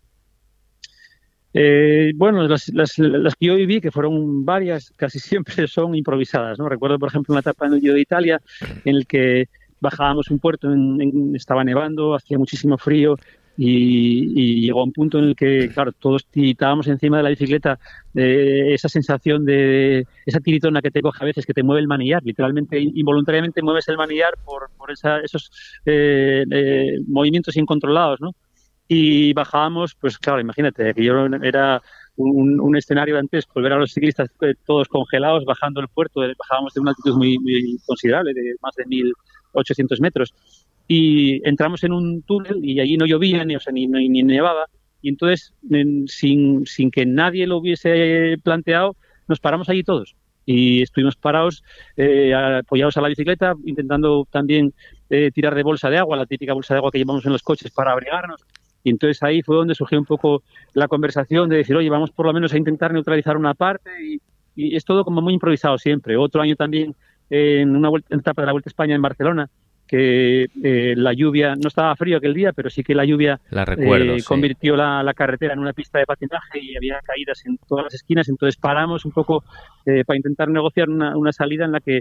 [1.53, 6.59] Eh, bueno, las, que yo viví, que fueron varias, casi siempre son improvisadas.
[6.59, 6.67] ¿no?
[6.67, 8.41] Recuerdo, por ejemplo, una etapa en el Giro de Italia
[8.87, 10.71] en el que bajábamos un puerto,
[11.35, 13.19] estaba nevando, hacía muchísimo frío
[13.57, 17.79] y, llegó a un punto en el que, claro, todos estábamos encima de la bicicleta,
[18.13, 21.89] de esa sensación de esa tiritona que te coge a veces, que te mueve el
[21.89, 25.51] manillar, literalmente, involuntariamente mueves el manillar por, por esos
[25.85, 28.35] eh, eh, movimientos incontrolados, ¿no?
[28.89, 31.83] Y bajábamos, pues claro, imagínate, que yo era
[32.17, 36.73] un, un, escenario antes, volver a los ciclistas eh, todos congelados, bajando el puerto, bajábamos
[36.73, 40.35] de una altitud muy, muy considerable, de más de 1.800 metros
[40.89, 44.67] y entramos en un túnel y allí no llovía ni, o sea, ni, ni, nevaba.
[45.03, 45.55] Y entonces
[46.07, 48.97] sin, sin, que nadie lo hubiese planteado
[49.29, 50.17] nos paramos allí todos.
[50.45, 51.65] Y estuvimos parados
[51.97, 54.73] eh, apoyados a la bicicleta intentando también
[55.11, 57.43] eh, tirar de bolsa de agua la típica bolsa de agua que llevamos en los
[57.43, 58.45] coches para abrigarnos.
[58.85, 62.27] Y entonces ahí fue donde surgió un poco la conversación de decir oye vamos por
[62.27, 64.21] lo menos a intentar neutralizar una parte y,
[64.55, 66.17] y es todo como muy improvisado siempre.
[66.17, 66.95] Otro año también
[67.29, 69.51] en una vuelta, en etapa de la Vuelta a España en Barcelona
[69.87, 74.23] que eh, la lluvia, no estaba frío aquel día, pero sí que la lluvia eh,
[74.27, 78.29] convirtió la, carretera en una pista de patinaje y había caídas en todas las esquinas,
[78.29, 79.45] entonces paramos un poco
[79.87, 82.01] eh, para intentar negociar una, una, salida en la que,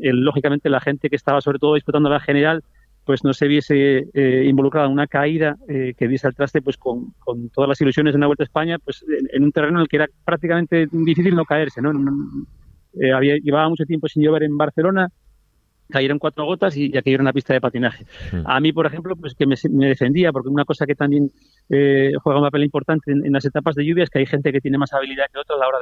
[0.00, 2.62] lógicamente, la gente que estaba sobre todo disputando la general,
[3.04, 4.06] pues no se viese
[4.44, 8.18] involucrada en una caída que diese al traste pues con, con, todas las ilusiones de
[8.18, 11.44] una Vuelta a España, pues en, un terreno en el que era prácticamente difícil no
[11.44, 11.90] caerse, ¿no?
[13.14, 15.08] había, llevaba mucho tiempo sin llover en Barcelona,
[15.88, 18.04] cayeron cuatro gotas y ya era una pista de patinaje.
[18.32, 18.42] Hmm.
[18.44, 19.56] A mí, por ejemplo, pues que me,
[19.88, 21.30] defendía, porque una cosa que también
[21.68, 24.60] eh, juega un papel importante en, las etapas de lluvia es que hay gente que
[24.60, 25.78] tiene más habilidad que otros a la hora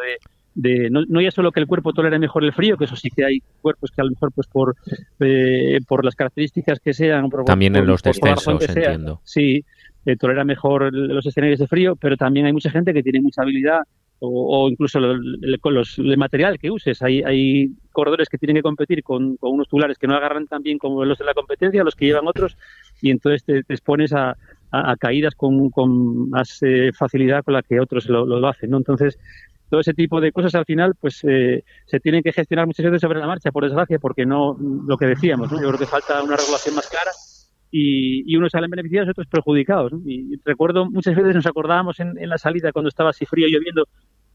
[0.54, 3.10] de, no, no, ya solo que el cuerpo tolere mejor el frío, que eso sí
[3.10, 4.76] que hay cuerpos que a lo mejor pues por,
[5.20, 9.20] eh, por las características que sean, también en los descensos, entiendo.
[9.24, 9.64] sí,
[10.06, 13.42] eh, tolera mejor los escenarios de frío, pero también hay mucha gente que tiene mucha
[13.42, 13.80] habilidad
[14.18, 17.02] o, incluso los, el material que uses.
[17.02, 20.78] Hay, hay corredores que tienen que competir con, unos tulares que no agarran tan bien
[20.78, 22.56] como los de la competencia, los que llevan otros,
[23.02, 24.36] y entonces te, expones a,
[24.98, 28.70] caídas con, más eh, facilidad con la que otros lo, hacen.
[28.70, 28.78] ¿no?
[28.78, 29.18] Entonces,
[29.70, 33.00] todo ese tipo de cosas al final pues eh, se tienen que gestionar muchas veces
[33.00, 35.60] sobre la marcha, por desgracia, porque no lo que decíamos, ¿no?
[35.60, 37.10] yo creo que falta una regulación más clara
[37.78, 39.92] y, unos salen beneficiados y otros perjudicados.
[40.06, 43.84] Y recuerdo muchas veces nos acordábamos en, la salida cuando estaba así frío lloviendo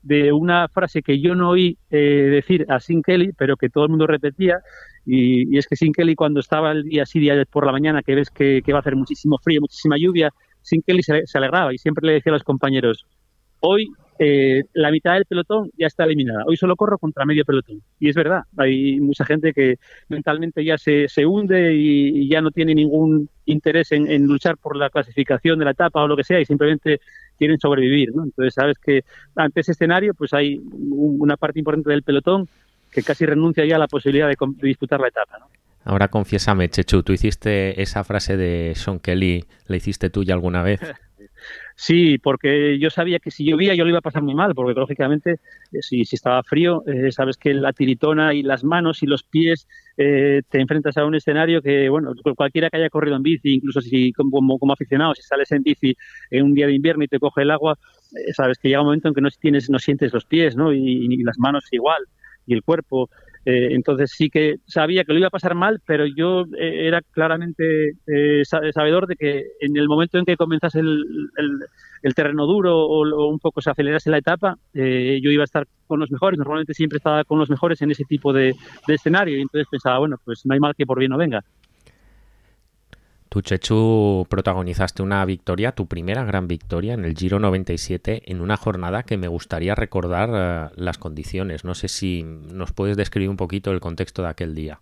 [0.04, 3.86] de una frase que yo no oí eh, decir a Sin Kelly, pero que todo
[3.86, 4.60] el mundo repetía,
[5.06, 8.16] y, es que Sin Kelly cuando estaba el día así, día por la mañana, que
[8.16, 10.30] ves que, va a hacer muchísimo frío, muchísima lluvia,
[10.62, 13.06] Sin Kelly se, se alegraba y siempre le decía a los compañeros,
[13.60, 13.88] hoy
[14.24, 16.43] eh, la mitad del pelotón ya está eliminada.
[16.45, 17.82] Hoy solo corro contra medio pelotón.
[17.99, 22.51] Y es verdad, hay mucha gente que mentalmente ya se, se hunde y, ya no
[22.51, 26.39] tiene ningún interés en, luchar por la clasificación de la etapa o lo que sea
[26.39, 27.01] y simplemente
[27.36, 28.09] quieren sobrevivir.
[28.09, 29.03] Entonces, sabes que
[29.36, 30.61] ante ese escenario pues hay
[30.91, 32.47] una parte importante del pelotón
[32.91, 35.47] que casi renuncia ya a la posibilidad de, disputar la etapa.
[35.84, 40.61] Ahora confiésame, Chechu, ¿tú hiciste esa frase de Sean Kelly, la hiciste tú ya alguna
[40.61, 40.80] vez?
[41.76, 44.80] Sí, porque yo sabía que si llovía yo lo iba a pasar muy mal, porque
[44.80, 45.32] lógicamente
[45.72, 49.24] eh, si, si, estaba frío, eh, sabes que la tiritona y las manos y los
[49.24, 49.68] pies
[49.98, 53.82] eh, te enfrentas a un escenario que, bueno, cualquiera que haya corrido en bici, incluso
[53.82, 55.96] si como, como aficionado, si sales en bici
[56.30, 57.78] en un día de invierno y te coge el agua,
[58.34, 60.74] sabes que llega un momento en que no tienes, no sientes los pies, ¿no?
[60.74, 62.04] Y las manos igual
[62.46, 63.10] y el cuerpo.
[63.46, 67.02] Eh, entonces sí que sabía que lo iba a pasar mal, pero yo eh, era
[67.02, 73.30] claramente eh, sabedor de que en el momento en que comenzase el, terreno duro o,
[73.30, 76.38] un poco se acelerase la etapa, yo iba a estar con los mejores.
[76.38, 78.54] Normalmente siempre estaba con los mejores en ese tipo de,
[78.88, 81.44] de escenario y entonces pensaba, bueno, pues no hay mal que por bien no venga.
[83.32, 88.58] Tú, Chechu, protagonizaste una victoria, tu primera gran victoria en el Giro 97, en una
[88.58, 91.64] jornada que me gustaría recordar uh, las condiciones.
[91.64, 94.82] No sé si nos puedes describir un poquito el contexto de aquel día.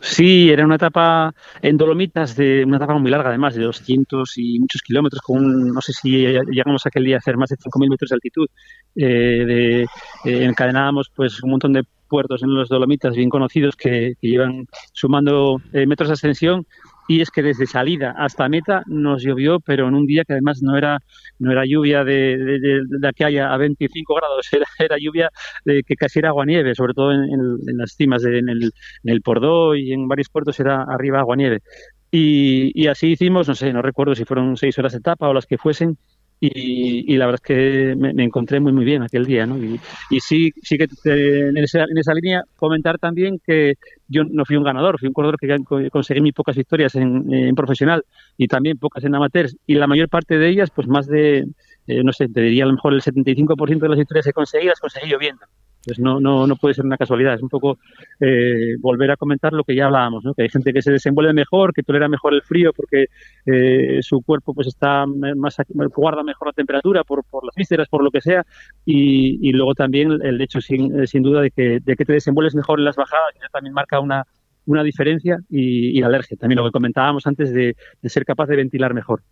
[0.00, 4.60] Sí, era una etapa en Dolomitas, de una etapa muy larga, además, de 200 y
[4.60, 7.90] muchos kilómetros, con un, no sé si llegamos aquel día a hacer más de 5.000
[7.90, 8.46] metros de altitud.
[8.94, 14.14] Eh, de, eh, encadenábamos pues un montón de puertos en los Dolomitas bien conocidos que,
[14.20, 16.64] que llevan sumando eh, metros de ascensión
[17.08, 20.62] y es que desde salida hasta meta nos llovió, pero en un día que además
[20.62, 20.98] no era
[21.38, 25.30] no era lluvia de, de, que haya a 25 grados, era, era lluvia
[25.64, 29.74] de que casi era agua-nieve, sobre todo en, las cimas, en, el, en el Pordó
[29.74, 31.60] y en varios puertos era arriba agua-nieve.
[32.10, 35.34] Y, y, así hicimos, no sé, no recuerdo si fueron seis horas de etapa o
[35.34, 35.98] las que fuesen,
[36.40, 39.56] y, la verdad es que me, encontré muy muy bien aquel día, ¿no?
[39.58, 39.80] Y,
[40.20, 43.74] sí, sí que en, esa, en, esa, línea comentar también que
[44.08, 47.54] yo no fui un ganador, fui un corredor que conseguí muy pocas victorias en, en
[47.54, 48.04] profesional
[48.36, 51.46] y también pocas en amateurs y la mayor parte de ellas, pues más de,
[51.86, 54.66] eh, no sé, te diría a lo mejor el 75% de las victorias que conseguí
[54.66, 55.46] las conseguí lloviendo.
[55.84, 57.78] Pues no, no, no puede ser una casualidad, es un poco
[58.20, 60.34] eh, volver a comentar lo que ya hablábamos, ¿no?
[60.34, 63.06] que hay gente que se desenvuelve mejor, que tolera mejor el frío porque
[63.46, 65.56] eh, su cuerpo pues está más
[65.94, 68.44] guarda mejor la temperatura por, por las vísceras, por lo que sea,
[68.84, 72.14] y, y luego también el hecho sin, eh, sin duda de que, de que te
[72.14, 74.24] desenvuelves mejor en las bajadas, ya también marca una,
[74.66, 78.46] una diferencia y, y la alergia, también lo que comentábamos antes de, de ser capaz
[78.46, 79.22] de ventilar mejor.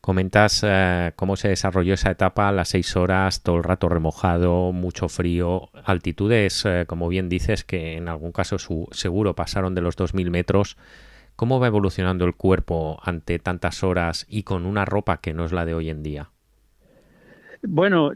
[0.00, 5.08] Comentas eh, cómo se desarrolló esa etapa, las seis horas, todo el rato remojado, mucho
[5.08, 9.98] frío, altitudes, eh, como bien dices, que en algún caso su, seguro pasaron de los
[9.98, 10.78] 2.000 metros.
[11.36, 15.52] ¿Cómo va evolucionando el cuerpo ante tantas horas y con una ropa que no es
[15.52, 16.30] la de hoy en día?
[17.62, 18.10] Bueno,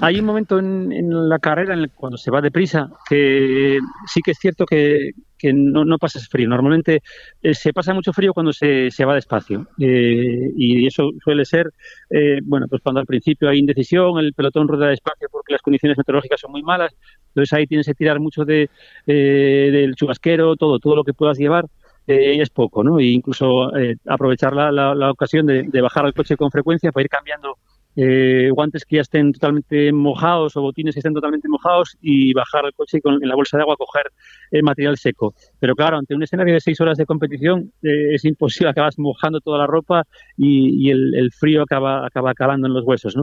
[0.00, 4.38] hay un momento en, la carrera en cuando se va deprisa que sí que es
[4.38, 5.10] cierto que,
[5.40, 6.48] que no, no pasas frío.
[6.48, 7.02] Normalmente
[7.42, 11.72] eh, se pasa mucho frío cuando se, se va despacio eh, y eso suele ser,
[12.10, 15.96] eh, bueno, pues cuando al principio hay indecisión, el pelotón rueda despacio porque las condiciones
[15.96, 16.94] meteorológicas son muy malas,
[17.28, 18.68] entonces ahí tienes que tirar mucho de,
[19.06, 21.66] eh, del chubasquero, todo, todo lo que puedas llevar.
[22.06, 22.98] Eh, es poco, ¿no?
[22.98, 26.90] E incluso eh, aprovechar la, la, la ocasión de, de, bajar al coche con frecuencia
[26.90, 27.58] para ir cambiando
[27.96, 32.64] eh, guantes que ya estén totalmente mojados o botines que estén totalmente mojados y bajar
[32.64, 34.06] al coche y con, la bolsa de agua coger
[34.50, 35.34] el material seco.
[35.58, 39.40] Pero claro, ante un escenario de seis horas de competición eh, es imposible, acabas mojando
[39.40, 40.04] toda la ropa
[40.36, 43.16] y, el, el, frío acaba, acaba calando en los huesos.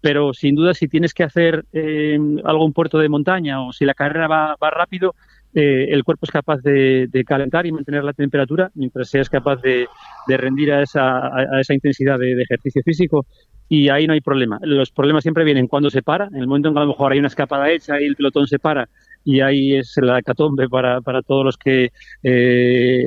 [0.00, 3.86] Pero sin duda si tienes que hacer eh, algo en puerto de montaña o si
[3.86, 5.14] la carrera va, rápido,
[5.54, 9.86] eh, el cuerpo es capaz de, calentar y mantener la temperatura mientras seas capaz de,
[10.28, 13.24] rendir a esa, a esa intensidad de, ejercicio físico
[13.68, 14.58] y ahí no hay problema.
[14.62, 17.12] Los problemas siempre vienen cuando se para, en el momento en que a lo mejor
[17.12, 18.88] hay una escapada hecha y el pelotón se para
[19.24, 21.90] y ahí es la hecatombe para, para todos los que
[22.22, 23.04] eh,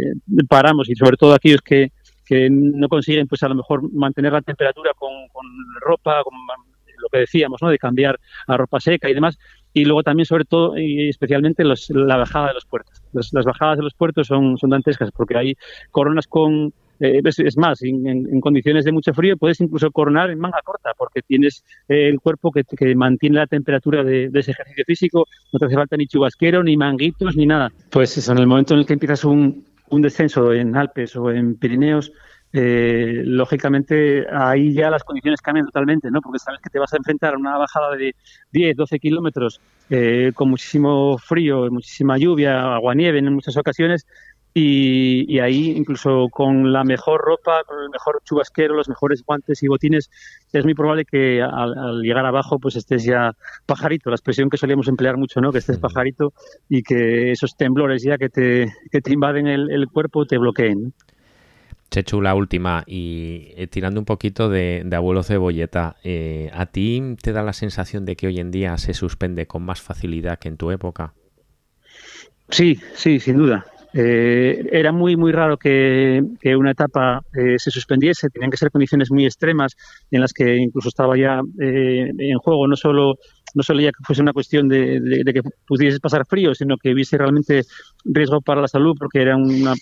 [0.49, 1.91] paramos y sobre todo aquellos que,
[2.26, 5.45] que no consiguen pues a lo mejor mantener la temperatura con, con
[5.82, 6.34] ropa, con
[6.99, 7.70] lo que decíamos, ¿no?
[7.70, 9.38] de cambiar a ropa seca y demás.
[9.74, 13.01] Y luego también, sobre todo y especialmente, los, la bajada de los puertos.
[13.14, 15.55] Los, las bajadas de los puertos son, son dantescas porque hay
[15.91, 20.39] coronas con eh, es, es, más, en, condiciones de mucho frío puedes incluso coronar en
[20.39, 22.63] manga corta porque tienes eh, el cuerpo que,
[22.95, 26.77] mantiene la temperatura de, de, ese ejercicio físico, no te hace falta ni chubasquero, ni
[26.77, 27.71] manguitos, ni nada.
[27.89, 31.31] Pues eso, en el momento en el que empiezas un, un descenso en Alpes o
[31.31, 32.11] en Pirineos,
[32.53, 36.21] eh, lógicamente ahí ya las condiciones cambian totalmente, ¿no?
[36.21, 38.15] Porque sabes que te vas a enfrentar a una bajada de
[38.51, 44.07] 10, 12 kilómetros eh, con muchísimo frío, muchísima lluvia, agua-nieve en muchas ocasiones
[44.60, 49.62] y, y, ahí incluso con la mejor ropa, con el mejor chubasquero, los mejores guantes
[49.62, 50.10] y botines,
[50.51, 53.34] es muy probable que al, al, llegar abajo pues estés ya
[53.68, 55.51] pajarito, la expresión que solíamos emplear mucho, ¿no?
[55.51, 56.34] Que estés pajarito
[56.70, 60.86] y que esos temblores ya que te, que te invaden el, el cuerpo te bloqueen.
[60.86, 60.91] ¿no?
[61.91, 67.16] Chechu, la última, y eh, tirando un poquito de, de abuelo cebolleta, eh, ¿a ti
[67.22, 70.49] te da la sensación de que hoy en día se suspende con más facilidad que
[70.49, 71.14] en tu época?
[72.49, 73.66] Sí, sí, sin duda.
[73.99, 76.21] Eh, era muy, muy raro que,
[76.55, 79.75] una etapa eh, se suspendiese, tenían que ser condiciones muy extremas
[80.11, 82.67] en las que incluso estaba ya eh, en juego.
[82.67, 83.15] No solo,
[83.55, 87.17] no solo ya que fuese una cuestión de, que pudiese pasar frío, sino que hubiese
[87.17, 87.63] realmente
[88.05, 89.73] riesgo para la salud porque era una,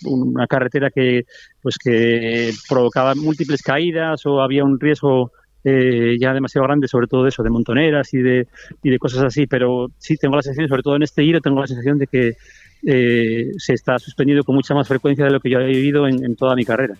[0.48, 1.24] carretera que,
[1.60, 5.30] pues que provocaba múltiples caídas o había un riesgo
[5.64, 8.46] ya demasiado grande, sobre todo eso, de montoneras y de,
[8.84, 11.60] y de cosas así, pero sí tengo la sensación, sobre todo en este giro, tengo
[11.60, 12.34] la sensación de que
[12.82, 16.36] eh, se está suspendido con mucha más frecuencia de lo que yo he vivido en,
[16.36, 16.96] toda mi carrera.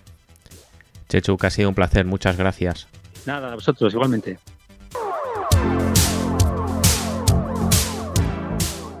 [1.09, 2.87] Chechu, que ha sido un placer, muchas gracias.
[3.25, 4.39] Nada, a vosotros igualmente.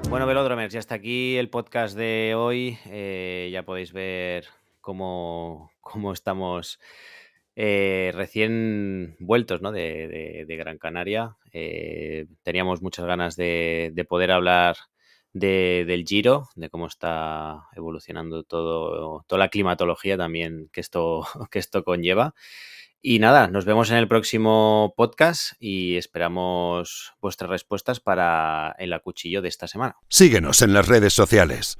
[0.09, 2.77] Bueno, Velodromers, ya está aquí el podcast de hoy.
[2.85, 4.45] Eh, ya podéis ver
[4.79, 5.71] cómo,
[6.13, 6.79] estamos
[7.55, 11.35] eh, recién vueltos de, Gran Canaria.
[12.43, 14.77] teníamos muchas ganas de, de poder hablar
[15.33, 21.83] del Giro, de cómo está evolucionando todo, toda la climatología también que esto, que esto
[21.83, 22.33] conlleva.
[23.01, 29.41] Y nada, nos vemos en el próximo podcast y esperamos vuestras respuestas para el acuchillo
[29.41, 29.95] de esta semana.
[30.09, 31.77] Síguenos en las redes sociales.